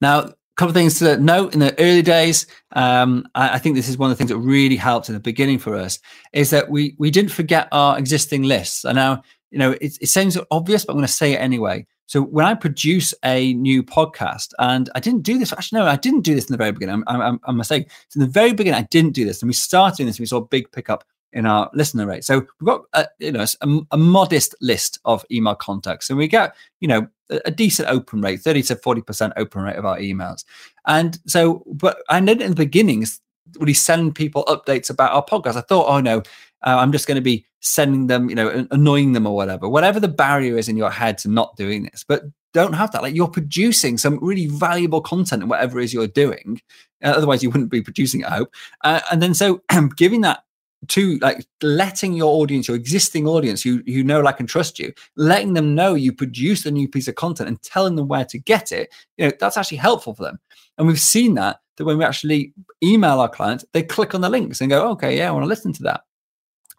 Now, 0.01 0.33
couple 0.59 0.71
of 0.71 0.75
things 0.75 0.99
to 0.99 1.17
note 1.17 1.53
in 1.53 1.61
the 1.61 1.73
early 1.79 2.01
days. 2.01 2.45
Um, 2.73 3.25
I, 3.33 3.55
I, 3.55 3.59
think 3.59 3.75
this 3.77 3.87
is 3.87 3.97
one 3.97 4.11
of 4.11 4.17
the 4.17 4.19
things 4.19 4.29
that 4.29 4.37
really 4.37 4.75
helped 4.75 5.07
in 5.07 5.13
the 5.13 5.19
beginning 5.21 5.57
for 5.57 5.73
us 5.73 5.99
is 6.33 6.49
that 6.49 6.69
we 6.69 6.95
we 6.99 7.09
didn't 7.09 7.31
forget 7.31 7.69
our 7.71 7.97
existing 7.97 8.43
lists. 8.43 8.83
And 8.83 8.97
now, 8.97 9.23
you 9.51 9.57
know, 9.57 9.71
it, 9.71 9.97
it 10.01 10.07
sounds 10.07 10.37
obvious, 10.51 10.83
but 10.83 10.91
I'm 10.91 10.97
going 10.97 11.07
to 11.07 11.13
say 11.13 11.31
it 11.33 11.37
anyway. 11.37 11.87
So 12.07 12.21
when 12.21 12.45
I 12.45 12.55
produce 12.55 13.13
a 13.23 13.53
new 13.53 13.83
podcast, 13.83 14.53
and 14.59 14.89
I 14.95 14.99
didn't 14.99 15.21
do 15.21 15.37
this, 15.37 15.53
actually, 15.53 15.79
no, 15.79 15.85
I 15.85 15.95
didn't 15.95 16.21
do 16.21 16.35
this 16.35 16.49
in 16.49 16.53
the 16.53 16.57
very 16.57 16.73
beginning. 16.73 17.03
I'm, 17.07 17.21
I'm, 17.21 17.39
I'm 17.45 17.55
mistaken. 17.55 17.89
So 18.09 18.19
in 18.19 18.25
the 18.25 18.31
very 18.31 18.51
beginning, 18.51 18.79
I 18.79 18.87
didn't 18.89 19.13
do 19.13 19.25
this. 19.25 19.41
And 19.41 19.47
we 19.47 19.53
started 19.53 19.97
doing 19.97 20.07
this, 20.07 20.17
and 20.17 20.23
we 20.23 20.27
saw 20.27 20.37
a 20.37 20.45
big 20.45 20.71
pickup 20.73 21.05
in 21.33 21.45
our 21.45 21.69
listener 21.73 22.07
rate. 22.07 22.23
So 22.23 22.39
we've 22.39 22.65
got 22.65 22.81
a, 22.93 23.07
you 23.19 23.31
know 23.31 23.45
a, 23.61 23.79
a, 23.91 23.97
modest 23.97 24.55
list 24.61 24.99
of 25.05 25.25
email 25.31 25.55
contacts, 25.55 26.09
and 26.09 26.17
we 26.17 26.27
get 26.27 26.55
you 26.79 26.87
know 26.87 27.07
a, 27.29 27.39
a 27.45 27.51
decent 27.51 27.89
open 27.89 28.21
rate, 28.21 28.41
thirty 28.41 28.61
to 28.63 28.75
forty 28.75 29.01
percent 29.01 29.33
open 29.37 29.63
rate 29.63 29.75
of 29.75 29.85
our 29.85 29.97
emails. 29.97 30.43
And 30.87 31.19
so, 31.25 31.63
but 31.67 31.99
I 32.09 32.19
know 32.19 32.33
in 32.33 32.49
the 32.49 32.55
beginnings, 32.55 33.21
we 33.59 33.73
send 33.73 34.15
people 34.15 34.43
updates 34.45 34.89
about 34.89 35.13
our 35.13 35.25
podcast. 35.25 35.55
I 35.55 35.61
thought, 35.61 35.87
oh 35.87 35.99
no, 35.99 36.19
uh, 36.65 36.77
I'm 36.77 36.91
just 36.91 37.07
going 37.07 37.15
to 37.15 37.21
be 37.21 37.45
sending 37.61 38.07
them, 38.07 38.29
you 38.29 38.35
know, 38.35 38.67
annoying 38.71 39.13
them 39.13 39.27
or 39.27 39.35
whatever, 39.35 39.67
whatever 39.67 39.99
the 39.99 40.07
barrier 40.07 40.57
is 40.57 40.69
in 40.69 40.77
your 40.77 40.89
head 40.89 41.17
to 41.19 41.29
not 41.29 41.55
doing 41.57 41.83
this. 41.83 42.05
But 42.07 42.23
don't 42.53 42.73
have 42.73 42.91
that. 42.91 43.03
Like 43.03 43.15
you're 43.15 43.27
producing 43.27 43.97
some 43.97 44.17
really 44.21 44.47
valuable 44.47 45.01
content 45.01 45.43
in 45.43 45.49
whatever 45.49 45.79
it 45.79 45.85
is 45.85 45.93
you're 45.93 46.07
doing. 46.07 46.61
Uh, 47.03 47.09
otherwise, 47.09 47.43
you 47.43 47.49
wouldn't 47.49 47.69
be 47.69 47.81
producing 47.81 48.21
it, 48.21 48.27
I 48.27 48.37
hope. 48.37 48.53
Uh, 48.83 49.01
and 49.11 49.21
then 49.21 49.33
so 49.33 49.61
giving 49.95 50.21
that 50.21 50.43
to 50.87 51.17
like 51.19 51.45
letting 51.61 52.13
your 52.13 52.33
audience, 52.41 52.67
your 52.67 52.77
existing 52.77 53.27
audience, 53.27 53.61
who 53.61 53.81
you 53.85 54.03
know, 54.03 54.21
like 54.21 54.39
and 54.39 54.47
trust 54.47 54.79
you, 54.79 54.93
letting 55.15 55.53
them 55.53 55.75
know 55.75 55.93
you 55.93 56.13
produce 56.13 56.65
a 56.65 56.71
new 56.71 56.87
piece 56.87 57.07
of 57.07 57.15
content 57.15 57.49
and 57.49 57.61
telling 57.61 57.95
them 57.95 58.07
where 58.07 58.25
to 58.25 58.39
get 58.39 58.71
it, 58.71 58.93
you 59.17 59.25
know, 59.25 59.31
that's 59.39 59.57
actually 59.57 59.77
helpful 59.77 60.13
for 60.13 60.23
them. 60.23 60.39
And 60.77 60.87
we've 60.87 60.99
seen 60.99 61.35
that 61.35 61.59
that 61.75 61.85
when 61.85 61.97
we 61.97 62.03
actually 62.03 62.53
email 62.83 63.19
our 63.19 63.29
clients, 63.29 63.65
they 63.73 63.83
click 63.83 64.13
on 64.15 64.21
the 64.21 64.29
links 64.29 64.61
and 64.61 64.69
go, 64.69 64.89
okay, 64.91 65.17
yeah, 65.17 65.27
I 65.27 65.31
want 65.31 65.43
to 65.43 65.47
listen 65.47 65.73
to 65.73 65.83
that. 65.83 66.01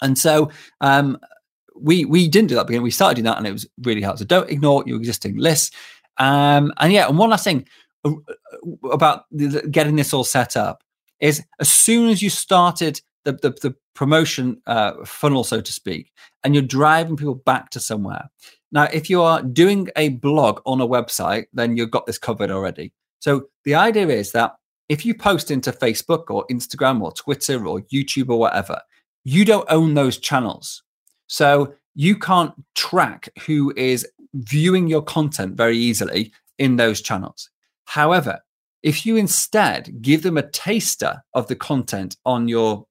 And 0.03 0.17
so 0.17 0.51
um, 0.81 1.19
we 1.75 2.05
we 2.05 2.29
didn't 2.29 2.49
do 2.49 2.55
that 2.55 2.67
because 2.67 2.83
we 2.83 2.91
started 2.91 3.17
doing 3.17 3.25
that 3.25 3.39
and 3.39 3.47
it 3.47 3.53
was 3.53 3.67
really 3.83 4.03
hard. 4.03 4.19
So 4.19 4.25
don't 4.25 4.51
ignore 4.51 4.85
your 4.87 4.97
existing 4.97 5.37
lists. 5.37 5.75
Um, 6.17 6.73
and 6.79 6.93
yeah, 6.93 7.09
and 7.09 7.19
one 7.19 7.31
last 7.31 7.45
thing 7.45 7.67
uh, 8.05 8.13
about 8.91 9.25
getting 9.71 9.97
this 9.97 10.15
all 10.15 10.25
set 10.25 10.57
up 10.57 10.83
is 11.21 11.43
as 11.59 11.71
soon 11.71 12.09
as 12.09 12.23
you 12.23 12.31
started 12.31 13.01
the, 13.25 13.33
the, 13.33 13.51
the 13.51 13.75
promotion 13.95 14.61
uh, 14.67 15.05
funnel, 15.05 15.45
so 15.45 15.61
to 15.61 15.73
speak, 15.73 16.13
and 16.43 16.55
you're 16.55 16.63
driving 16.63 17.17
people 17.17 17.35
back 17.35 17.71
to 17.71 17.81
somewhere. 17.81 18.31
Now, 18.73 18.85
if 18.85 19.11
you 19.11 19.23
are 19.23 19.43
doing 19.43 19.89
a 19.97 20.11
blog 20.11 20.61
on 20.65 20.81
a 20.81 20.87
website, 20.87 21.47
then 21.53 21.77
you've 21.77 21.91
got 21.91 22.07
this 22.07 22.19
covered 22.19 22.51
already. 22.51 22.93
So 23.19 23.47
the 23.65 23.75
idea 23.75 24.09
is 24.09 24.33
that 24.33 24.55
if 24.89 25.05
you 25.05 25.15
post 25.15 25.51
into 25.51 25.73
Facebook 25.73 26.31
or 26.31 26.47
Instagram 26.51 27.01
or 27.01 27.13
Twitter 27.13 27.67
or 27.67 27.81
YouTube 27.83 28.31
or 28.31 28.39
whatever, 28.39 28.81
you 29.25 29.45
don't 29.45 29.67
own 29.71 29.95
those 29.95 30.19
channels. 30.19 30.83
So 31.27 31.75
you 31.95 32.17
can't 32.17 32.53
track 32.75 33.29
who 33.47 33.73
is 33.77 34.07
viewing 34.35 34.89
your 34.89 35.03
content 35.03 35.57
very 35.57 35.77
easily 35.77 36.33
in 36.59 36.77
those 36.77 37.01
channels. 37.01 37.51
However, 37.85 38.41
if 38.83 39.05
you 39.05 39.17
instead 39.17 40.01
give 40.01 40.23
them 40.23 40.39
a 40.39 40.49
taster 40.49 41.23
of 41.35 41.49
the 41.49 41.57
content 41.57 42.17
on 42.25 42.49
your 42.49 42.87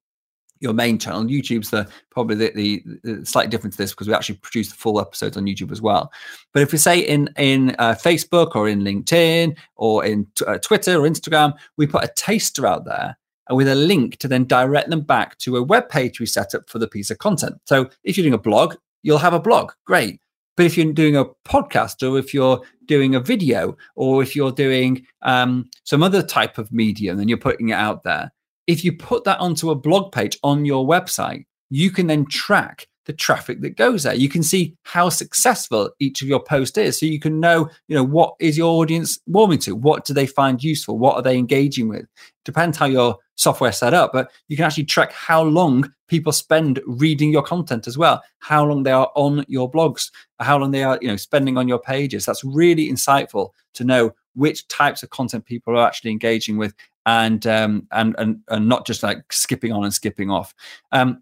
your 0.59 0.73
main 0.73 0.99
channel. 0.99 1.23
YouTube's 1.23 1.69
the 1.69 1.87
probably 2.09 2.35
the, 2.35 2.51
the, 2.53 2.83
the 3.03 3.25
slightly 3.25 3.49
different 3.49 3.73
to 3.73 3.77
this 3.77 3.91
because 3.91 4.07
we 4.07 4.13
actually 4.13 4.35
produce 4.35 4.69
the 4.69 4.75
full 4.75 4.99
episodes 4.99 5.37
on 5.37 5.45
YouTube 5.45 5.71
as 5.71 5.81
well. 5.81 6.11
But 6.53 6.63
if 6.63 6.71
we 6.71 6.77
say 6.77 6.99
in 6.99 7.29
in 7.37 7.75
uh, 7.79 7.95
Facebook 7.95 8.55
or 8.55 8.67
in 8.67 8.81
LinkedIn 8.81 9.57
or 9.75 10.05
in 10.05 10.27
t- 10.35 10.45
uh, 10.45 10.57
Twitter 10.59 10.99
or 10.99 11.07
Instagram, 11.07 11.53
we 11.77 11.87
put 11.87 12.03
a 12.03 12.11
taster 12.15 12.67
out 12.67 12.85
there 12.85 13.17
and 13.47 13.57
with 13.57 13.67
a 13.67 13.75
link 13.75 14.17
to 14.17 14.27
then 14.27 14.45
direct 14.45 14.89
them 14.89 15.01
back 15.01 15.37
to 15.39 15.57
a 15.57 15.63
web 15.63 15.89
page 15.89 16.19
we 16.19 16.25
set 16.25 16.53
up 16.53 16.69
for 16.69 16.79
the 16.79 16.87
piece 16.87 17.09
of 17.09 17.17
content. 17.17 17.55
So 17.65 17.89
if 18.03 18.17
you're 18.17 18.23
doing 18.23 18.33
a 18.33 18.37
blog, 18.37 18.75
you'll 19.01 19.17
have 19.17 19.33
a 19.33 19.39
blog. 19.39 19.71
Great. 19.85 20.21
But 20.55 20.65
if 20.65 20.77
you're 20.77 20.91
doing 20.91 21.15
a 21.15 21.25
podcast 21.47 22.07
or 22.07 22.19
if 22.19 22.33
you're 22.33 22.61
doing 22.85 23.15
a 23.15 23.19
video 23.19 23.77
or 23.95 24.21
if 24.21 24.35
you're 24.35 24.51
doing 24.51 25.05
um, 25.21 25.69
some 25.85 26.03
other 26.03 26.21
type 26.21 26.57
of 26.57 26.71
medium 26.71 27.17
and 27.17 27.29
you're 27.29 27.37
putting 27.37 27.69
it 27.69 27.73
out 27.73 28.03
there, 28.03 28.31
if 28.69 28.83
you 28.83 28.93
put 28.93 29.23
that 29.23 29.39
onto 29.39 29.71
a 29.71 29.75
blog 29.75 30.11
page 30.11 30.37
on 30.43 30.63
your 30.63 30.85
website, 30.85 31.45
you 31.71 31.89
can 31.89 32.05
then 32.05 32.23
track 32.27 32.87
the 33.07 33.13
traffic 33.13 33.61
that 33.61 33.75
goes 33.75 34.03
there. 34.03 34.13
You 34.13 34.29
can 34.29 34.43
see 34.43 34.75
how 34.83 35.09
successful 35.09 35.89
each 35.99 36.21
of 36.21 36.27
your 36.27 36.43
posts 36.43 36.77
is. 36.77 36.99
So 36.99 37.07
you 37.07 37.19
can 37.19 37.39
know, 37.39 37.67
you 37.87 37.95
know, 37.95 38.03
what 38.03 38.35
is 38.39 38.59
your 38.59 38.79
audience 38.79 39.17
warming 39.25 39.57
to? 39.59 39.75
What 39.75 40.05
do 40.05 40.13
they 40.13 40.27
find 40.27 40.63
useful? 40.63 40.99
What 40.99 41.15
are 41.15 41.23
they 41.23 41.35
engaging 41.35 41.89
with? 41.89 42.05
Depends 42.45 42.77
how 42.77 42.85
your 42.85 43.17
software 43.37 43.71
set 43.71 43.95
up, 43.95 44.11
but 44.13 44.31
you 44.49 44.55
can 44.55 44.65
actually 44.65 44.83
track 44.83 45.11
how 45.13 45.41
long 45.41 45.91
people 46.07 46.31
spend 46.31 46.79
reading 46.85 47.31
your 47.31 47.41
content 47.41 47.87
as 47.87 47.97
well, 47.97 48.21
how 48.37 48.63
long 48.63 48.83
they 48.83 48.91
are 48.91 49.11
on 49.15 49.43
your 49.47 49.71
blogs, 49.71 50.11
how 50.39 50.59
long 50.59 50.69
they 50.69 50.83
are, 50.83 50.99
you 51.01 51.07
know, 51.07 51.15
spending 51.15 51.57
on 51.57 51.67
your 51.67 51.79
pages. 51.79 52.23
That's 52.23 52.43
really 52.43 52.87
insightful 52.87 53.49
to 53.73 53.83
know 53.83 54.11
which 54.35 54.67
types 54.67 55.01
of 55.01 55.09
content 55.09 55.45
people 55.45 55.75
are 55.75 55.87
actually 55.87 56.11
engaging 56.11 56.57
with 56.57 56.75
and 57.09 57.45
um, 57.47 57.87
and, 57.91 58.15
and 58.17 58.39
and 58.49 58.69
not 58.69 58.85
just 58.85 59.03
like 59.03 59.31
skipping 59.33 59.71
on 59.71 59.83
and 59.83 59.93
skipping 59.93 60.29
off. 60.29 60.53
Um, 60.91 61.21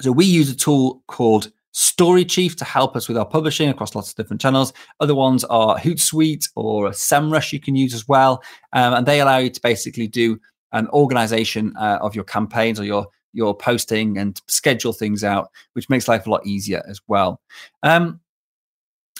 so 0.00 0.12
we 0.12 0.24
use 0.24 0.50
a 0.50 0.56
tool 0.56 1.02
called 1.06 1.50
Story 1.72 2.24
Chief 2.24 2.56
to 2.56 2.64
help 2.64 2.96
us 2.96 3.08
with 3.08 3.16
our 3.16 3.26
publishing 3.26 3.68
across 3.68 3.94
lots 3.94 4.10
of 4.10 4.16
different 4.16 4.40
channels. 4.40 4.72
Other 5.00 5.14
ones 5.14 5.44
are 5.44 5.78
Hootsuite 5.78 6.48
or 6.56 6.90
SEMrush 6.90 7.52
you 7.52 7.60
can 7.60 7.76
use 7.76 7.94
as 7.94 8.06
well, 8.06 8.42
um, 8.72 8.94
and 8.94 9.06
they 9.06 9.20
allow 9.20 9.38
you 9.38 9.50
to 9.50 9.60
basically 9.60 10.08
do 10.08 10.38
an 10.72 10.88
organization 10.88 11.72
uh, 11.78 11.98
of 12.00 12.14
your 12.14 12.24
campaigns 12.24 12.78
or 12.78 12.84
your 12.84 13.06
your 13.32 13.56
posting 13.56 14.18
and 14.18 14.40
schedule 14.46 14.92
things 14.92 15.24
out, 15.24 15.50
which 15.72 15.90
makes 15.90 16.06
life 16.06 16.26
a 16.26 16.30
lot 16.30 16.46
easier 16.46 16.82
as 16.88 17.00
well. 17.08 17.40
Um, 17.82 18.20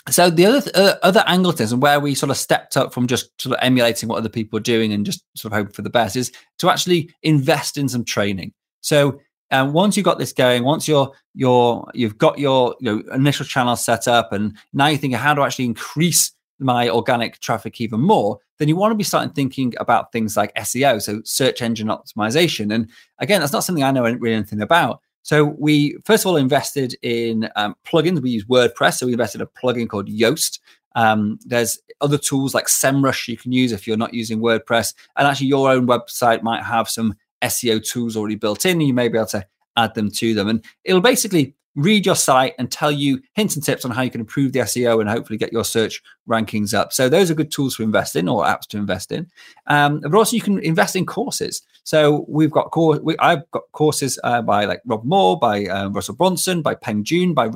so 0.09 0.29
the 0.29 0.45
other 0.45 0.71
uh, 0.75 0.95
other 1.01 1.23
angle 1.25 1.51
to 1.51 1.57
this 1.57 1.71
and 1.71 1.81
where 1.81 1.99
we 1.99 2.13
sort 2.13 2.29
of 2.29 2.37
stepped 2.37 2.77
up 2.77 2.93
from 2.93 3.07
just 3.07 3.29
sort 3.41 3.55
of 3.55 3.63
emulating 3.63 4.07
what 4.07 4.17
other 4.17 4.29
people 4.29 4.57
are 4.57 4.61
doing 4.61 4.93
and 4.93 5.05
just 5.05 5.23
sort 5.35 5.51
of 5.51 5.57
hoping 5.57 5.73
for 5.73 5.81
the 5.81 5.89
best 5.89 6.15
is 6.15 6.31
to 6.59 6.69
actually 6.69 7.09
invest 7.23 7.77
in 7.77 7.89
some 7.89 8.05
training. 8.05 8.53
So 8.81 9.19
um, 9.51 9.73
once 9.73 9.95
you've 9.95 10.05
got 10.05 10.19
this 10.19 10.33
going, 10.33 10.63
once 10.63 10.87
you're 10.87 11.11
you're 11.33 11.89
you've 11.93 12.17
got 12.17 12.37
your 12.37 12.75
you 12.79 13.03
know 13.03 13.13
initial 13.13 13.45
channel 13.45 13.75
set 13.75 14.07
up, 14.07 14.31
and 14.31 14.55
now 14.73 14.87
you're 14.87 14.97
thinking 14.97 15.17
how 15.17 15.33
to 15.33 15.41
actually 15.41 15.65
increase 15.65 16.31
my 16.59 16.89
organic 16.89 17.39
traffic 17.39 17.81
even 17.81 17.99
more, 17.99 18.39
then 18.59 18.67
you 18.67 18.75
want 18.75 18.91
to 18.91 18.95
be 18.95 19.03
starting 19.03 19.33
thinking 19.33 19.73
about 19.79 20.11
things 20.11 20.37
like 20.37 20.53
SEO, 20.55 21.01
so 21.01 21.21
search 21.25 21.61
engine 21.61 21.87
optimization. 21.87 22.73
And 22.73 22.89
again, 23.19 23.41
that's 23.41 23.53
not 23.53 23.63
something 23.63 23.83
I 23.83 23.91
know 23.91 24.03
really 24.03 24.35
anything 24.35 24.61
about. 24.61 25.01
So 25.25 25.43
we 25.57 25.97
first 26.05 26.23
of 26.23 26.27
all 26.27 26.37
invested 26.37 26.95
in 27.01 27.49
um, 27.55 27.75
plugins. 27.83 28.21
We 28.21 28.29
use 28.29 28.45
WordPress, 28.45 28.99
so 28.99 29.07
we 29.07 29.13
invested 29.13 29.41
in 29.41 29.47
a 29.47 29.59
plugin 29.59 29.89
called 29.89 30.07
Yoast. 30.07 30.59
Um, 30.95 31.39
there's 31.43 31.79
other 31.99 32.19
tools 32.19 32.53
like 32.53 32.67
SEMrush 32.67 33.27
you 33.27 33.35
can 33.35 33.51
use 33.51 33.71
if 33.71 33.87
you're 33.87 33.97
not 33.97 34.13
using 34.13 34.39
WordPress, 34.39 34.93
and 35.17 35.27
actually 35.27 35.47
your 35.47 35.71
own 35.71 35.87
website 35.87 36.43
might 36.43 36.63
have 36.63 36.87
some 36.87 37.15
SEO 37.41 37.83
tools 37.83 38.15
already 38.15 38.35
built 38.35 38.67
in. 38.67 38.73
And 38.73 38.87
you 38.87 38.93
may 38.93 39.07
be 39.07 39.17
able 39.17 39.25
to 39.29 39.43
add 39.75 39.95
them 39.95 40.11
to 40.11 40.35
them, 40.35 40.47
and 40.47 40.63
it'll 40.83 41.01
basically 41.01 41.55
read 41.75 42.05
your 42.05 42.15
site 42.15 42.55
and 42.57 42.71
tell 42.71 42.91
you 42.91 43.21
hints 43.33 43.55
and 43.55 43.63
tips 43.63 43.85
on 43.85 43.91
how 43.91 44.01
you 44.01 44.09
can 44.09 44.21
improve 44.21 44.53
the 44.53 44.59
SEO 44.59 44.99
and 44.99 45.09
hopefully 45.09 45.37
get 45.37 45.51
your 45.51 45.65
search 45.65 46.01
rankings 46.27 46.73
up. 46.73 46.93
So 46.93 47.09
those 47.09 47.29
are 47.29 47.35
good 47.35 47.51
tools 47.51 47.75
to 47.75 47.83
invest 47.83 48.15
in 48.15 48.27
or 48.27 48.45
apps 48.45 48.67
to 48.69 48.77
invest 48.77 49.11
in. 49.11 49.27
Um, 49.67 49.99
but 49.99 50.15
also 50.15 50.35
you 50.35 50.41
can 50.41 50.59
invest 50.59 50.95
in 50.95 51.05
courses. 51.05 51.61
So 51.83 52.25
we've 52.27 52.51
got 52.51 52.71
course. 52.71 52.99
We, 53.03 53.17
I've 53.19 53.49
got 53.51 53.63
courses 53.73 54.17
uh, 54.23 54.41
by 54.41 54.65
like 54.65 54.81
Rob 54.85 55.03
Moore, 55.03 55.37
by 55.37 55.65
uh, 55.65 55.89
Russell 55.89 56.15
Brunson, 56.15 56.61
by 56.61 56.75
Peng 56.75 57.03
Joon, 57.03 57.33
by 57.33 57.49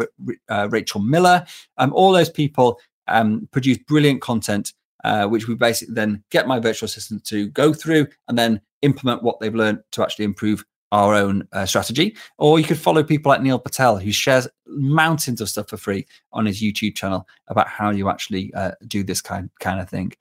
uh, 0.50 0.68
Rachel 0.70 1.02
Miller. 1.02 1.46
Um, 1.78 1.94
all 1.94 2.12
those 2.12 2.30
people 2.30 2.80
um, 3.08 3.48
produce 3.52 3.78
brilliant 3.80 4.22
content, 4.22 4.74
uh, 5.04 5.28
which 5.28 5.48
we 5.48 5.56
basically 5.56 5.96
then 5.96 6.24
get 6.30 6.48
my 6.48 6.60
virtual 6.60 6.86
assistant 6.86 7.24
to 7.26 7.48
go 7.50 7.74
through 7.74 8.08
and 8.28 8.38
then 8.38 8.62
implement 8.82 9.24
what 9.24 9.40
they've 9.40 9.56
learned 9.56 9.80
to 9.92 10.02
actually 10.02 10.26
improve 10.26 10.64
our 10.92 11.14
own 11.14 11.48
uh, 11.54 11.66
strategy. 11.66 12.16
Or 12.38 12.60
you 12.60 12.66
could 12.66 12.80
follow 12.80 13.04
people 13.04 13.30
like 13.30 13.42
Neil 13.42 13.60
Patel, 13.60 13.98
who 13.98 14.12
shares 14.12 14.48
mountains 14.66 15.42
of 15.42 15.50
stuff 15.50 15.70
for 15.70 15.78
free 15.78 16.06
on 16.34 16.46
his 16.46 16.62
YouTube 16.62 16.96
channel 16.96 17.28
about 17.48 17.68
how 17.68 17.92
you 17.92 18.10
actually 18.10 18.54
uh, 18.54 18.72
do 18.88 19.04
this 19.04 19.22
kind 19.22 19.50
kind 19.60 19.80
of 19.80 19.90
thing. 19.90 20.14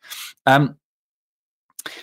Um, 0.47 0.77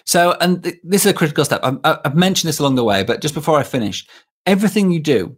so, 0.03 0.35
and 0.41 0.63
th- 0.63 0.79
this 0.83 1.05
is 1.05 1.11
a 1.11 1.15
critical 1.15 1.45
step. 1.45 1.61
I, 1.63 1.99
I've 2.03 2.15
mentioned 2.15 2.49
this 2.49 2.59
along 2.59 2.75
the 2.75 2.83
way, 2.83 3.03
but 3.03 3.21
just 3.21 3.33
before 3.33 3.59
I 3.59 3.63
finish, 3.63 4.05
everything 4.45 4.91
you 4.91 4.99
do, 4.99 5.37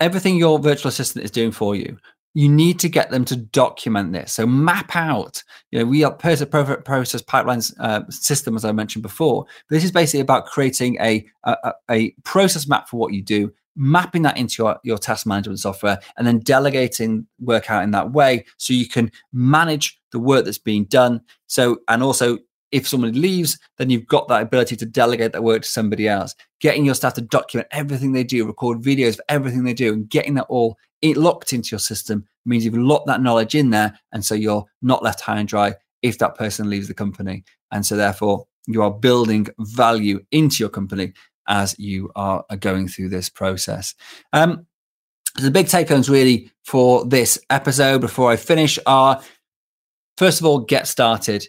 everything 0.00 0.36
your 0.36 0.58
virtual 0.58 0.88
assistant 0.88 1.24
is 1.24 1.30
doing 1.30 1.52
for 1.52 1.74
you, 1.74 1.96
you 2.34 2.48
need 2.48 2.78
to 2.80 2.88
get 2.88 3.10
them 3.10 3.24
to 3.26 3.36
document 3.36 4.12
this. 4.12 4.32
So 4.32 4.46
map 4.46 4.96
out, 4.96 5.42
you 5.70 5.78
know, 5.78 5.84
we 5.84 6.02
are 6.04 6.12
process, 6.12 6.48
process 6.48 7.22
pipelines 7.22 7.74
uh, 7.78 8.08
system, 8.08 8.56
as 8.56 8.64
I 8.64 8.72
mentioned 8.72 9.02
before. 9.02 9.44
But 9.68 9.74
this 9.76 9.84
is 9.84 9.92
basically 9.92 10.20
about 10.20 10.46
creating 10.46 10.96
a, 11.00 11.26
a, 11.44 11.72
a 11.90 12.10
process 12.24 12.66
map 12.66 12.88
for 12.88 12.96
what 12.96 13.12
you 13.12 13.22
do, 13.22 13.52
mapping 13.76 14.22
that 14.22 14.38
into 14.38 14.62
your, 14.62 14.78
your 14.82 14.98
task 14.98 15.26
management 15.26 15.60
software, 15.60 15.98
and 16.16 16.26
then 16.26 16.38
delegating 16.38 17.26
work 17.38 17.70
out 17.70 17.82
in 17.82 17.90
that 17.90 18.12
way 18.12 18.44
so 18.56 18.72
you 18.72 18.88
can 18.88 19.10
manage 19.32 20.00
the 20.12 20.18
work 20.18 20.44
that's 20.44 20.58
being 20.58 20.84
done. 20.84 21.20
So, 21.46 21.78
and 21.88 22.02
also 22.02 22.38
if 22.70 22.88
somebody 22.88 23.12
leaves, 23.12 23.58
then 23.76 23.90
you've 23.90 24.06
got 24.06 24.28
that 24.28 24.42
ability 24.42 24.76
to 24.76 24.86
delegate 24.86 25.32
that 25.32 25.44
work 25.44 25.62
to 25.62 25.68
somebody 25.68 26.08
else. 26.08 26.34
Getting 26.58 26.86
your 26.86 26.94
staff 26.94 27.12
to 27.14 27.20
document 27.20 27.68
everything 27.70 28.12
they 28.12 28.24
do, 28.24 28.46
record 28.46 28.80
videos 28.80 29.16
for 29.16 29.24
everything 29.28 29.64
they 29.64 29.74
do, 29.74 29.92
and 29.92 30.08
getting 30.08 30.34
that 30.34 30.46
all 30.48 30.78
it 31.02 31.16
locked 31.16 31.52
into 31.52 31.70
your 31.72 31.80
system 31.80 32.24
means 32.46 32.64
you've 32.64 32.76
locked 32.76 33.06
that 33.08 33.20
knowledge 33.20 33.54
in 33.54 33.70
there. 33.70 33.98
And 34.12 34.24
so 34.24 34.34
you're 34.34 34.64
not 34.80 35.02
left 35.02 35.20
high 35.20 35.38
and 35.38 35.48
dry 35.48 35.74
if 36.00 36.18
that 36.18 36.36
person 36.36 36.70
leaves 36.70 36.88
the 36.88 36.94
company. 36.94 37.44
And 37.70 37.84
so 37.84 37.96
therefore 37.96 38.46
you 38.66 38.82
are 38.82 38.90
building 38.90 39.48
value 39.58 40.20
into 40.30 40.62
your 40.62 40.70
company 40.70 41.12
as 41.48 41.78
you 41.78 42.10
are 42.14 42.44
going 42.60 42.88
through 42.88 43.08
this 43.08 43.28
process. 43.28 43.94
Um, 44.32 44.66
the 45.36 45.50
big 45.50 45.68
take 45.68 45.88
homes 45.88 46.08
really 46.08 46.50
for 46.64 47.04
this 47.04 47.38
episode 47.50 48.00
before 48.00 48.30
I 48.30 48.36
finish 48.36 48.78
are 48.86 49.20
first 50.16 50.40
of 50.40 50.46
all, 50.46 50.60
get 50.60 50.86
started 50.86 51.46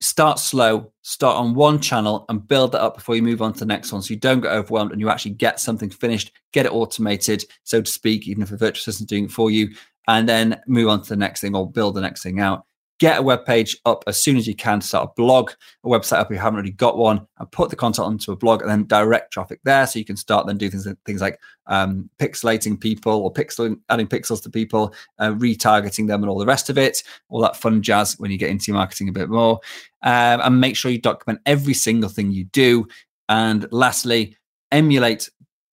start 0.00 0.38
slow, 0.38 0.92
start 1.02 1.36
on 1.36 1.54
one 1.54 1.80
channel 1.80 2.24
and 2.28 2.46
build 2.46 2.72
that 2.72 2.82
up 2.82 2.94
before 2.94 3.16
you 3.16 3.22
move 3.22 3.42
on 3.42 3.52
to 3.52 3.58
the 3.60 3.66
next 3.66 3.92
one. 3.92 4.02
So 4.02 4.14
you 4.14 4.20
don't 4.20 4.40
get 4.40 4.52
overwhelmed 4.52 4.92
and 4.92 5.00
you 5.00 5.08
actually 5.08 5.32
get 5.32 5.60
something 5.60 5.90
finished, 5.90 6.32
get 6.52 6.66
it 6.66 6.72
automated, 6.72 7.44
so 7.64 7.82
to 7.82 7.90
speak, 7.90 8.28
even 8.28 8.42
if 8.42 8.52
a 8.52 8.56
virtual 8.56 8.80
assistant 8.80 9.08
doing 9.08 9.24
it 9.24 9.32
for 9.32 9.50
you, 9.50 9.70
and 10.06 10.28
then 10.28 10.60
move 10.66 10.88
on 10.88 11.02
to 11.02 11.08
the 11.08 11.16
next 11.16 11.40
thing 11.40 11.54
or 11.54 11.70
build 11.70 11.94
the 11.94 12.00
next 12.00 12.22
thing 12.22 12.40
out 12.40 12.64
get 12.98 13.18
a 13.18 13.22
web 13.22 13.44
page 13.44 13.76
up 13.86 14.02
as 14.06 14.20
soon 14.20 14.36
as 14.36 14.46
you 14.46 14.54
can, 14.54 14.80
to 14.80 14.86
start 14.86 15.10
a 15.10 15.12
blog, 15.20 15.52
a 15.84 15.88
website 15.88 16.18
up 16.18 16.26
if 16.26 16.34
you 16.34 16.38
haven't 16.38 16.56
already 16.56 16.72
got 16.72 16.98
one, 16.98 17.26
and 17.38 17.50
put 17.52 17.70
the 17.70 17.76
content 17.76 18.06
onto 18.06 18.32
a 18.32 18.36
blog 18.36 18.60
and 18.60 18.70
then 18.70 18.86
direct 18.86 19.32
traffic 19.32 19.60
there. 19.64 19.86
So 19.86 19.98
you 19.98 20.04
can 20.04 20.16
start 20.16 20.46
then 20.46 20.58
do 20.58 20.68
things 20.68 20.86
things 21.04 21.20
like 21.20 21.40
um, 21.66 22.10
pixelating 22.18 22.80
people 22.80 23.12
or 23.12 23.32
pixel 23.32 23.78
adding 23.88 24.08
pixels 24.08 24.42
to 24.42 24.50
people, 24.50 24.94
uh, 25.18 25.30
retargeting 25.30 26.06
them, 26.06 26.22
and 26.22 26.30
all 26.30 26.38
the 26.38 26.46
rest 26.46 26.70
of 26.70 26.78
it, 26.78 27.02
all 27.28 27.40
that 27.40 27.56
fun 27.56 27.82
jazz 27.82 28.18
when 28.18 28.30
you 28.30 28.38
get 28.38 28.50
into 28.50 28.72
marketing 28.72 29.08
a 29.08 29.12
bit 29.12 29.28
more. 29.28 29.60
Um, 30.02 30.40
and 30.42 30.60
make 30.60 30.76
sure 30.76 30.90
you 30.90 31.00
document 31.00 31.40
every 31.46 31.74
single 31.74 32.10
thing 32.10 32.30
you 32.30 32.44
do. 32.44 32.86
And 33.28 33.66
lastly, 33.72 34.36
emulate 34.70 35.28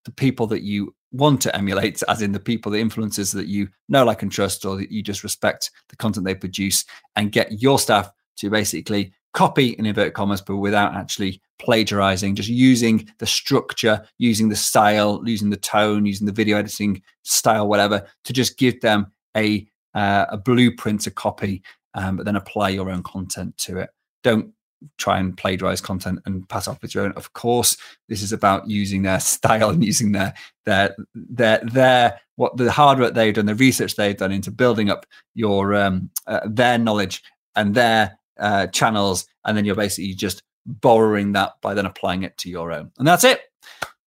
the 0.06 0.12
people 0.12 0.48
that 0.48 0.62
you 0.62 0.95
want 1.16 1.42
to 1.42 1.56
emulate, 1.56 2.04
as 2.08 2.22
in 2.22 2.32
the 2.32 2.40
people, 2.40 2.72
the 2.72 2.82
influencers 2.82 3.34
that 3.34 3.48
you 3.48 3.70
know, 3.90 4.04
like, 4.06 4.22
and 4.22 4.32
trust, 4.32 4.66
or 4.66 4.76
that 4.78 4.92
you 4.92 5.02
just 5.02 5.24
respect 5.24 5.72
the 5.90 5.96
content 5.96 6.26
they 6.26 6.36
produce, 6.36 6.86
and 7.16 7.32
get 7.32 7.62
your 7.62 7.80
staff 7.80 8.12
to 8.38 8.50
basically 8.50 9.14
copy 9.34 9.70
in 9.78 9.86
inverted 9.86 10.14
commas, 10.14 10.42
but 10.42 10.58
without 10.58 10.96
actually 10.96 11.42
plagiarizing, 11.60 12.36
just 12.36 12.50
using 12.50 13.08
the 13.20 13.26
structure, 13.26 14.06
using 14.18 14.50
the 14.50 14.56
style, 14.56 15.22
using 15.26 15.50
the 15.50 15.58
tone, 15.58 16.06
using 16.06 16.26
the 16.26 16.32
video 16.32 16.58
editing 16.58 17.02
style, 17.24 17.68
whatever, 17.68 18.06
to 18.24 18.34
just 18.34 18.58
give 18.58 18.80
them 18.82 19.12
a 19.36 19.68
uh, 19.94 20.26
a 20.30 20.38
blueprint 20.38 21.02
to 21.02 21.12
copy, 21.12 21.64
um, 21.94 22.18
but 22.18 22.26
then 22.26 22.36
apply 22.36 22.70
your 22.70 22.90
own 22.90 23.04
content 23.04 23.58
to 23.58 23.78
it. 23.78 23.90
Don't 24.24 24.52
try 24.98 25.20
and 25.20 25.38
plagiarize 25.38 25.82
content 25.82 26.20
and 26.26 26.48
pass 26.50 26.68
off 26.68 26.82
with 26.82 26.94
your 26.94 27.06
own. 27.06 27.12
Of 27.14 27.34
course, 27.34 27.78
this 28.10 28.22
is 28.22 28.32
about 28.32 28.70
using 28.70 29.04
their 29.04 29.20
style 29.36 29.70
and 29.70 29.84
using 29.84 30.12
their 30.12 30.34
their 30.66 30.96
their 31.14 31.60
their 31.64 32.20
what 32.36 32.58
the 32.58 32.72
hard 32.72 33.00
work 33.00 33.14
they've 33.14 33.34
done, 33.34 33.46
the 33.46 33.56
research 33.56 33.96
they've 33.96 34.18
done 34.18 34.32
into 34.32 34.52
building 34.52 34.90
up 34.90 35.06
your 35.34 35.74
um, 35.76 36.10
uh, 36.28 36.42
their 36.46 36.78
knowledge 36.78 37.24
and 37.56 37.76
their 37.76 38.18
uh, 38.40 38.68
channels, 38.68 39.26
and 39.46 39.56
then 39.58 39.66
you're 39.66 39.76
basically 39.76 40.14
just 40.14 40.44
borrowing 40.66 41.32
that 41.34 41.54
by 41.62 41.74
then 41.74 41.86
applying 41.86 42.24
it 42.24 42.38
to 42.40 42.50
your 42.50 42.72
own. 42.72 42.92
And 42.98 43.08
that's 43.08 43.24
it. 43.24 43.42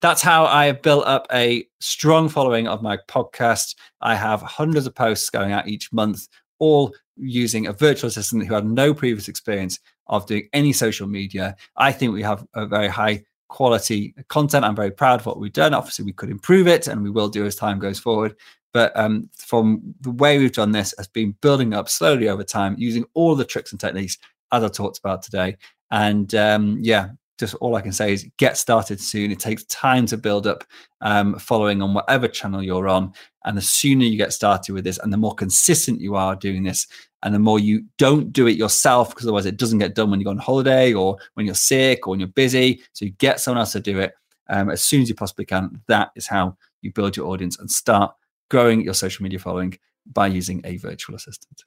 That's 0.00 0.22
how 0.22 0.44
I 0.44 0.66
have 0.66 0.82
built 0.82 1.06
up 1.06 1.26
a 1.32 1.66
strong 1.80 2.28
following 2.28 2.68
of 2.68 2.82
my 2.82 2.98
podcast. 3.08 3.74
I 4.00 4.14
have 4.14 4.40
hundreds 4.42 4.86
of 4.86 4.94
posts 4.94 5.28
going 5.30 5.52
out 5.52 5.66
each 5.66 5.92
month, 5.92 6.28
all 6.60 6.94
using 7.16 7.66
a 7.66 7.72
virtual 7.72 8.08
assistant 8.08 8.46
who 8.46 8.54
had 8.54 8.64
no 8.64 8.94
previous 8.94 9.28
experience 9.28 9.80
of 10.08 10.26
doing 10.26 10.48
any 10.52 10.72
social 10.72 11.06
media. 11.06 11.56
I 11.76 11.92
think 11.92 12.12
we 12.12 12.22
have 12.22 12.46
a 12.54 12.66
very 12.66 12.88
high 12.88 13.24
quality 13.48 14.14
content. 14.28 14.64
I'm 14.64 14.76
very 14.76 14.90
proud 14.90 15.20
of 15.20 15.26
what 15.26 15.38
we've 15.38 15.52
done. 15.52 15.74
Obviously, 15.74 16.04
we 16.04 16.12
could 16.12 16.30
improve 16.30 16.66
it 16.66 16.86
and 16.86 17.02
we 17.02 17.10
will 17.10 17.28
do 17.28 17.46
as 17.46 17.56
time 17.56 17.78
goes 17.78 17.98
forward. 17.98 18.36
But 18.72 18.96
um, 18.96 19.30
from 19.36 19.94
the 20.00 20.10
way 20.10 20.38
we've 20.38 20.52
done 20.52 20.72
this 20.72 20.94
has 20.98 21.08
been 21.08 21.34
building 21.40 21.72
up 21.72 21.88
slowly 21.88 22.28
over 22.28 22.44
time 22.44 22.76
using 22.78 23.04
all 23.14 23.34
the 23.34 23.44
tricks 23.44 23.72
and 23.72 23.80
techniques 23.80 24.18
as 24.52 24.62
I 24.62 24.68
talked 24.68 24.98
about 24.98 25.22
today. 25.22 25.56
And 25.90 26.34
um, 26.34 26.78
yeah, 26.80 27.10
just 27.38 27.54
all 27.56 27.76
I 27.76 27.80
can 27.80 27.92
say 27.92 28.12
is 28.12 28.28
get 28.36 28.56
started 28.56 29.00
soon. 29.00 29.30
It 29.30 29.38
takes 29.38 29.64
time 29.64 30.06
to 30.06 30.16
build 30.16 30.46
up 30.46 30.64
um, 31.00 31.38
following 31.38 31.80
on 31.80 31.94
whatever 31.94 32.28
channel 32.28 32.62
you're 32.62 32.88
on. 32.88 33.12
And 33.44 33.56
the 33.56 33.62
sooner 33.62 34.04
you 34.04 34.18
get 34.18 34.32
started 34.32 34.72
with 34.72 34.84
this 34.84 34.98
and 34.98 35.12
the 35.12 35.16
more 35.16 35.34
consistent 35.34 36.00
you 36.00 36.16
are 36.16 36.36
doing 36.36 36.64
this, 36.64 36.86
and 37.22 37.34
the 37.34 37.38
more 37.38 37.58
you 37.58 37.84
don't 37.98 38.32
do 38.32 38.46
it 38.46 38.56
yourself, 38.56 39.10
because 39.10 39.26
otherwise 39.26 39.46
it 39.46 39.56
doesn't 39.56 39.78
get 39.78 39.94
done 39.94 40.10
when 40.10 40.20
you 40.20 40.24
go 40.24 40.30
on 40.30 40.38
holiday 40.38 40.92
or 40.92 41.18
when 41.34 41.46
you're 41.46 41.54
sick 41.54 42.06
or 42.06 42.10
when 42.10 42.20
you're 42.20 42.28
busy. 42.28 42.80
So 42.92 43.04
you 43.04 43.12
get 43.12 43.40
someone 43.40 43.60
else 43.60 43.72
to 43.72 43.80
do 43.80 43.98
it 43.98 44.14
um, 44.48 44.70
as 44.70 44.82
soon 44.82 45.02
as 45.02 45.08
you 45.08 45.14
possibly 45.14 45.44
can. 45.44 45.82
That 45.88 46.10
is 46.14 46.26
how 46.26 46.56
you 46.80 46.92
build 46.92 47.16
your 47.16 47.26
audience 47.26 47.58
and 47.58 47.70
start 47.70 48.14
growing 48.50 48.82
your 48.82 48.94
social 48.94 49.22
media 49.22 49.38
following 49.38 49.78
by 50.12 50.28
using 50.28 50.60
a 50.64 50.76
virtual 50.76 51.16
assistant. 51.16 51.64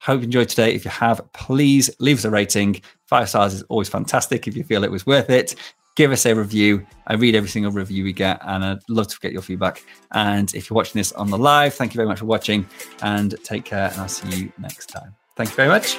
Hope 0.00 0.20
you 0.20 0.24
enjoyed 0.24 0.48
today. 0.48 0.74
If 0.74 0.84
you 0.84 0.90
have, 0.90 1.20
please 1.32 1.90
leave 1.98 2.18
us 2.18 2.24
a 2.24 2.30
rating. 2.30 2.82
Five 3.06 3.28
stars 3.28 3.54
is 3.54 3.62
always 3.64 3.88
fantastic 3.88 4.48
if 4.48 4.56
you 4.56 4.64
feel 4.64 4.84
it 4.84 4.90
was 4.90 5.06
worth 5.06 5.30
it 5.30 5.54
give 5.94 6.12
us 6.12 6.26
a 6.26 6.34
review. 6.34 6.86
I 7.06 7.14
read 7.14 7.34
every 7.34 7.48
single 7.48 7.72
review 7.72 8.04
we 8.04 8.12
get, 8.12 8.40
and 8.42 8.64
I'd 8.64 8.78
love 8.88 9.08
to 9.08 9.18
get 9.20 9.32
your 9.32 9.42
feedback. 9.42 9.84
And 10.12 10.54
if 10.54 10.68
you're 10.68 10.74
watching 10.74 10.98
this 10.98 11.12
on 11.12 11.30
the 11.30 11.38
live, 11.38 11.74
thank 11.74 11.94
you 11.94 11.98
very 11.98 12.08
much 12.08 12.18
for 12.20 12.26
watching, 12.26 12.66
and 13.02 13.34
take 13.44 13.64
care. 13.64 13.90
And 13.90 14.00
I'll 14.00 14.08
see 14.08 14.36
you 14.36 14.52
next 14.58 14.86
time. 14.86 15.14
Thank 15.36 15.50
you 15.50 15.56
very 15.56 15.68
much. 15.68 15.98